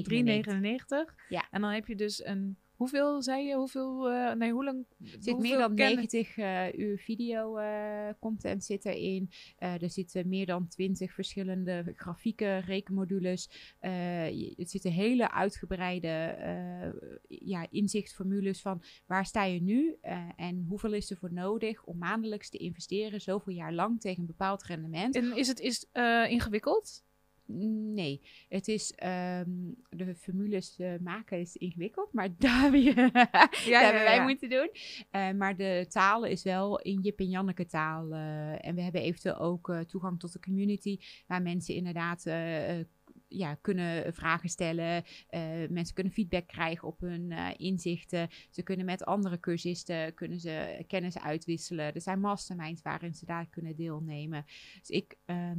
[1.29, 1.47] Ja.
[1.51, 4.85] En dan heb je dus een, hoeveel zei je, hoeveel, eh, nee hoe lang?
[5.01, 9.31] Er zit meer dan kennis- 90 eh, uur video eh, content zit erin.
[9.59, 13.51] Er zitten meer dan 20 verschillende grafieken, rekenmodules.
[13.81, 16.11] Je- het zitten hele uitgebreide
[17.29, 19.97] ja, inzichtformules van waar sta je nu
[20.37, 24.27] en hoeveel is er voor nodig om maandelijks te investeren, zoveel jaar lang tegen een
[24.27, 25.15] bepaald rendement.
[25.17, 25.87] En is het is,
[26.29, 27.03] ingewikkeld?
[27.47, 29.51] Nee, het is ehm,
[29.89, 34.23] de formules eh, maken is ingewikkeld, maar daar, ja, hebben wij ja.
[34.23, 34.71] moeten doen.
[35.11, 38.13] Eh, maar de taal is wel in Jip en Janneke taal.
[38.13, 42.23] eh, en we hebben eventueel ook toegang tot de community, waar mensen inderdaad
[43.29, 45.05] ja, kunnen vragen stellen.
[45.69, 48.29] mensen kunnen feedback krijgen op hun inzichten.
[48.51, 51.95] Ze kunnen met andere cursisten kunnen ze kennis uitwisselen.
[51.95, 54.45] Er zijn masterminds waarin ze daar kunnen deelnemen.
[54.79, 55.59] Dus ik ehm,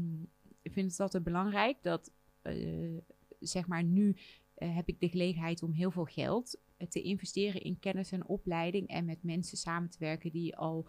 [0.71, 2.11] vind het altijd belangrijk dat,
[2.41, 2.97] eh,
[3.39, 4.15] zeg maar, nu
[4.53, 8.25] eh, heb ik de gelegenheid om heel veel geld eh, te investeren in kennis en
[8.25, 10.87] opleiding en met mensen samen te werken die al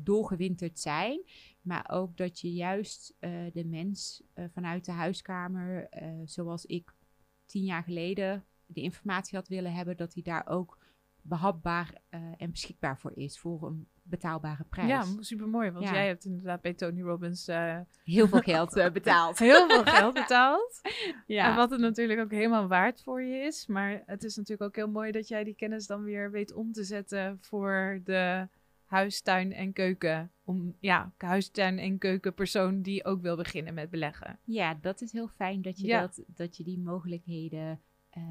[0.00, 1.20] doorgewinterd zijn.
[1.60, 3.16] Maar ook dat je juist
[3.52, 5.88] de mens vanuit de huiskamer,
[6.24, 6.94] zoals ik
[7.46, 10.78] tien jaar geleden de informatie had willen hebben, dat die daar ook
[11.22, 14.88] behapbaar eh, en beschikbaar voor is voor een betaalbare prijs.
[14.88, 15.70] Ja, super mooi.
[15.70, 15.92] Want Ja.
[15.92, 19.38] jij hebt inderdaad bij Tony Robbins eh, Heel veel geld eh, betaald.
[19.38, 20.80] heel veel geld betaald.
[21.26, 21.50] Ja.
[21.50, 23.66] En wat het natuurlijk ook helemaal waard voor je is.
[23.66, 26.72] Maar het is natuurlijk ook heel mooi dat jij die kennis dan weer weet om
[26.72, 28.48] te zetten voor de
[28.84, 30.30] huistuin en keuken.
[30.44, 34.38] Om, ja, huistuin en keukenpersoon die ook wil beginnen met beleggen.
[34.44, 36.00] Ja, dat is heel fijn dat je, Ja.
[36.00, 37.80] dat, dat je die mogelijkheden
[38.10, 38.22] eh,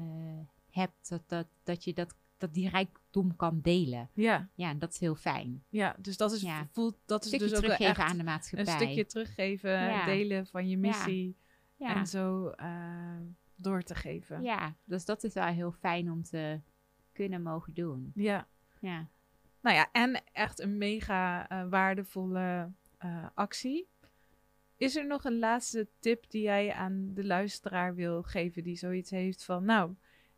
[0.70, 1.08] hebt.
[1.08, 2.14] Dat, dat, dat je dat,
[2.44, 4.10] dat die rijkdom kan delen.
[4.14, 5.64] Ja, Ja, en dat is heel fijn.
[5.68, 6.66] ja dus dat is, Ja.
[6.72, 8.74] voelt, dat Een is stukje dus ook teruggeven echt aan de een maatschappij.
[8.74, 10.04] stukje teruggeven, Ja.
[10.04, 11.36] delen van je missie
[11.76, 11.94] ja.
[11.96, 13.16] en zo eh,
[13.56, 14.42] door te geven.
[14.42, 16.60] ja, dus dat is wel heel fijn om te
[17.12, 18.12] kunnen mogen doen.
[18.14, 18.46] ja.
[18.80, 19.06] Ja.
[19.60, 23.88] Nou ja, en echt een mega eh, waardevolle eh, actie.
[24.76, 29.10] Is er nog een laatste tip die jij aan de luisteraar wil geven die zoiets
[29.10, 29.94] heeft van, nou,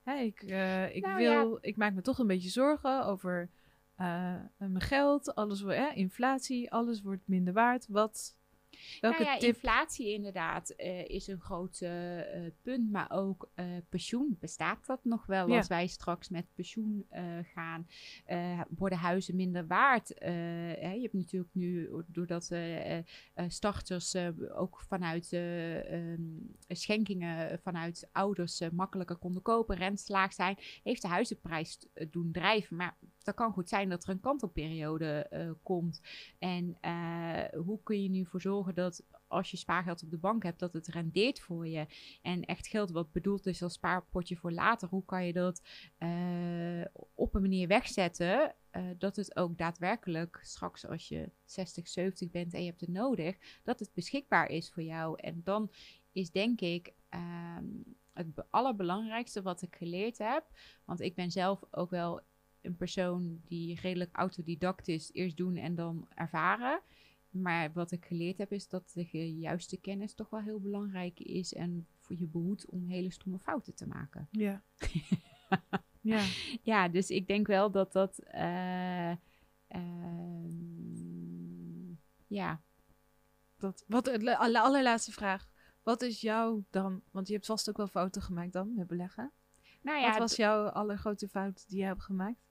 [0.06, 3.50] hè, ik, eh, ik Nou wil, ik maak me toch een beetje zorgen over
[3.96, 7.86] eh, mijn geld, alles wordt, hè, inflatie, alles wordt minder waard.
[7.88, 8.35] Wat,
[9.00, 9.54] welke nou ja, tip?
[9.54, 12.20] inflatie inderdaad eh, is een groot eh,
[12.62, 14.36] punt, maar ook eh, pensioen.
[14.40, 15.56] Bestaat dat nog wel Ja.
[15.56, 17.06] als wij straks met pensioen
[17.54, 17.86] gaan?
[18.68, 20.12] Worden huizen minder waard?
[20.18, 22.50] Hè, je hebt natuurlijk nu, doordat
[23.48, 24.16] starters
[24.54, 26.22] ook vanuit eh, ehm,
[26.68, 31.78] schenkingen vanuit ouders makkelijker konden kopen, rentslaag zijn, heeft de huizenprijs
[32.10, 32.76] doen drijven.
[32.76, 32.96] Maar
[33.26, 36.00] dat kan goed zijn dat er een kantelperiode eh, komt.
[36.38, 40.42] En eh, hoe kun je nu voor zorgen dat als je spaargeld op de bank
[40.42, 41.86] hebt, dat het rendeert voor je?
[42.22, 45.62] En echt geld wat bedoeld is als spaarpotje voor later, hoe kan je dat
[45.98, 48.54] eh, op een manier wegzetten?
[48.98, 53.36] dat het ook daadwerkelijk straks als je 60, 70 bent en je hebt het nodig,
[53.62, 55.20] dat het beschikbaar is voor jou.
[55.20, 55.70] En dan
[56.12, 57.64] is denk ik ehm,
[58.12, 60.44] het be- allerbelangrijkste wat ik geleerd heb.
[60.84, 62.20] Want ik ben zelf ook wel
[62.66, 66.80] een persoon die redelijk autodidact is, eerst doen en dan ervaren.
[67.30, 71.54] Maar wat ik geleerd heb is dat de juiste kennis toch wel heel belangrijk is
[71.54, 74.28] en voor je behoedt om hele stomme fouten te maken.
[74.30, 74.62] Ja.
[76.00, 76.24] ja.
[76.62, 78.18] Ja, dus ik denk wel dat dat.
[78.18, 79.10] eh,
[79.66, 80.56] ehm,
[82.26, 82.60] ja,
[83.58, 85.48] Dat, wat, de alle- allerlaatste vraag.
[85.82, 89.32] Wat is jouw dan, want je hebt vast ook wel fouten gemaakt dan met beleggen.
[89.82, 92.45] nou ja, Wat was jouw allergrootste fout die je hebt gemaakt?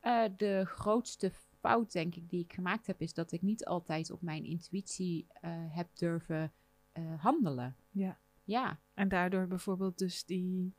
[0.00, 1.30] Eh, de grootste
[1.60, 5.26] fout, denk ik, die ik gemaakt heb, is dat ik niet altijd op mijn intuïtie
[5.28, 6.52] eh, heb durven
[6.92, 7.76] eh, handelen.
[7.90, 8.18] Ja.
[8.44, 10.74] Ja, En daardoor bijvoorbeeld dus die...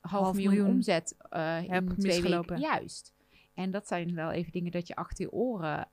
[0.00, 2.56] half, Half miljoen, miljoen omzet in heb twee misgelopen.
[2.56, 2.70] weken.
[2.70, 3.14] Juist.
[3.54, 5.88] En dat zijn wel even dingen dat je achter je oren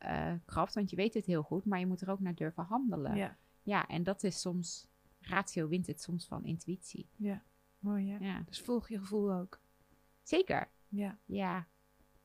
[0.45, 3.15] krabt, want je weet het heel goed, maar je moet er ook naar durven handelen.
[3.15, 4.87] Ja, Ja, en dat is soms,
[5.19, 7.09] ratio wint het soms van intuïtie.
[7.79, 8.17] mooi hè.
[8.25, 9.59] Ja, Dus volg je gevoel ook.
[10.23, 10.69] zeker.
[10.87, 11.17] Ja.
[11.25, 11.67] Ja,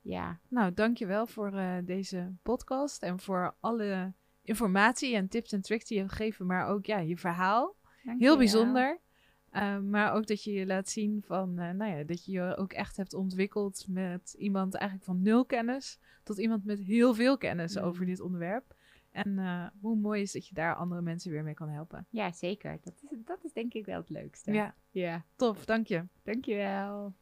[0.00, 0.40] ja.
[0.48, 5.96] Nou, dankjewel voor eh, deze podcast en voor alle informatie en tips en tricks die
[5.96, 7.76] je hebt gegeven, maar ook ja, je verhaal.
[8.02, 9.00] Heel bijzonder.
[9.50, 12.56] Eh, maar ook dat je je laat zien van, eh, nou ja, dat je je
[12.56, 17.38] ook echt hebt ontwikkeld met iemand eigenlijk van nul kennis tot iemand met heel veel
[17.38, 17.82] kennis Mm.
[17.82, 18.74] over dit onderwerp.
[19.10, 22.06] En eh, hoe mooi is dat je daar andere mensen weer mee kan helpen.
[22.10, 22.78] Ja, zeker.
[22.82, 24.52] Dat is, dat is denk ik wel het leukste.
[24.52, 25.24] Ja, ja.
[25.36, 26.04] tof, dank je.
[26.22, 27.14] Dankjewel.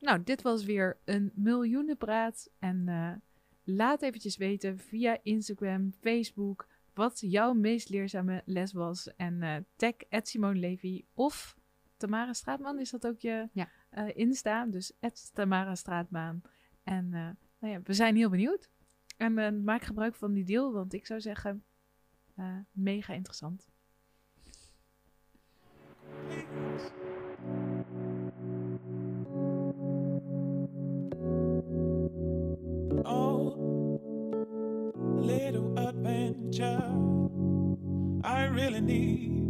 [0.00, 2.50] Nou, dit was weer een miljoenenpraat.
[2.58, 3.12] En eh,
[3.64, 9.14] laat eventjes weten via Instagram, Facebook, wat jouw meest leerzame les was.
[9.16, 9.94] En eh tag
[10.26, 11.58] Simone Levy of
[11.96, 13.68] Tamara Straatman, is dat ook je Ja.
[13.90, 14.66] eh, Insta?
[14.66, 14.92] Dus
[15.32, 16.42] Tamara Straatman.
[16.82, 17.08] En
[17.58, 18.70] nou ja, we zijn heel benieuwd.
[19.16, 21.64] En maak gebruik van die deal, want ik zou zeggen,
[22.70, 23.69] mega interessant.
[36.50, 36.82] Adventure.
[38.24, 39.49] I really need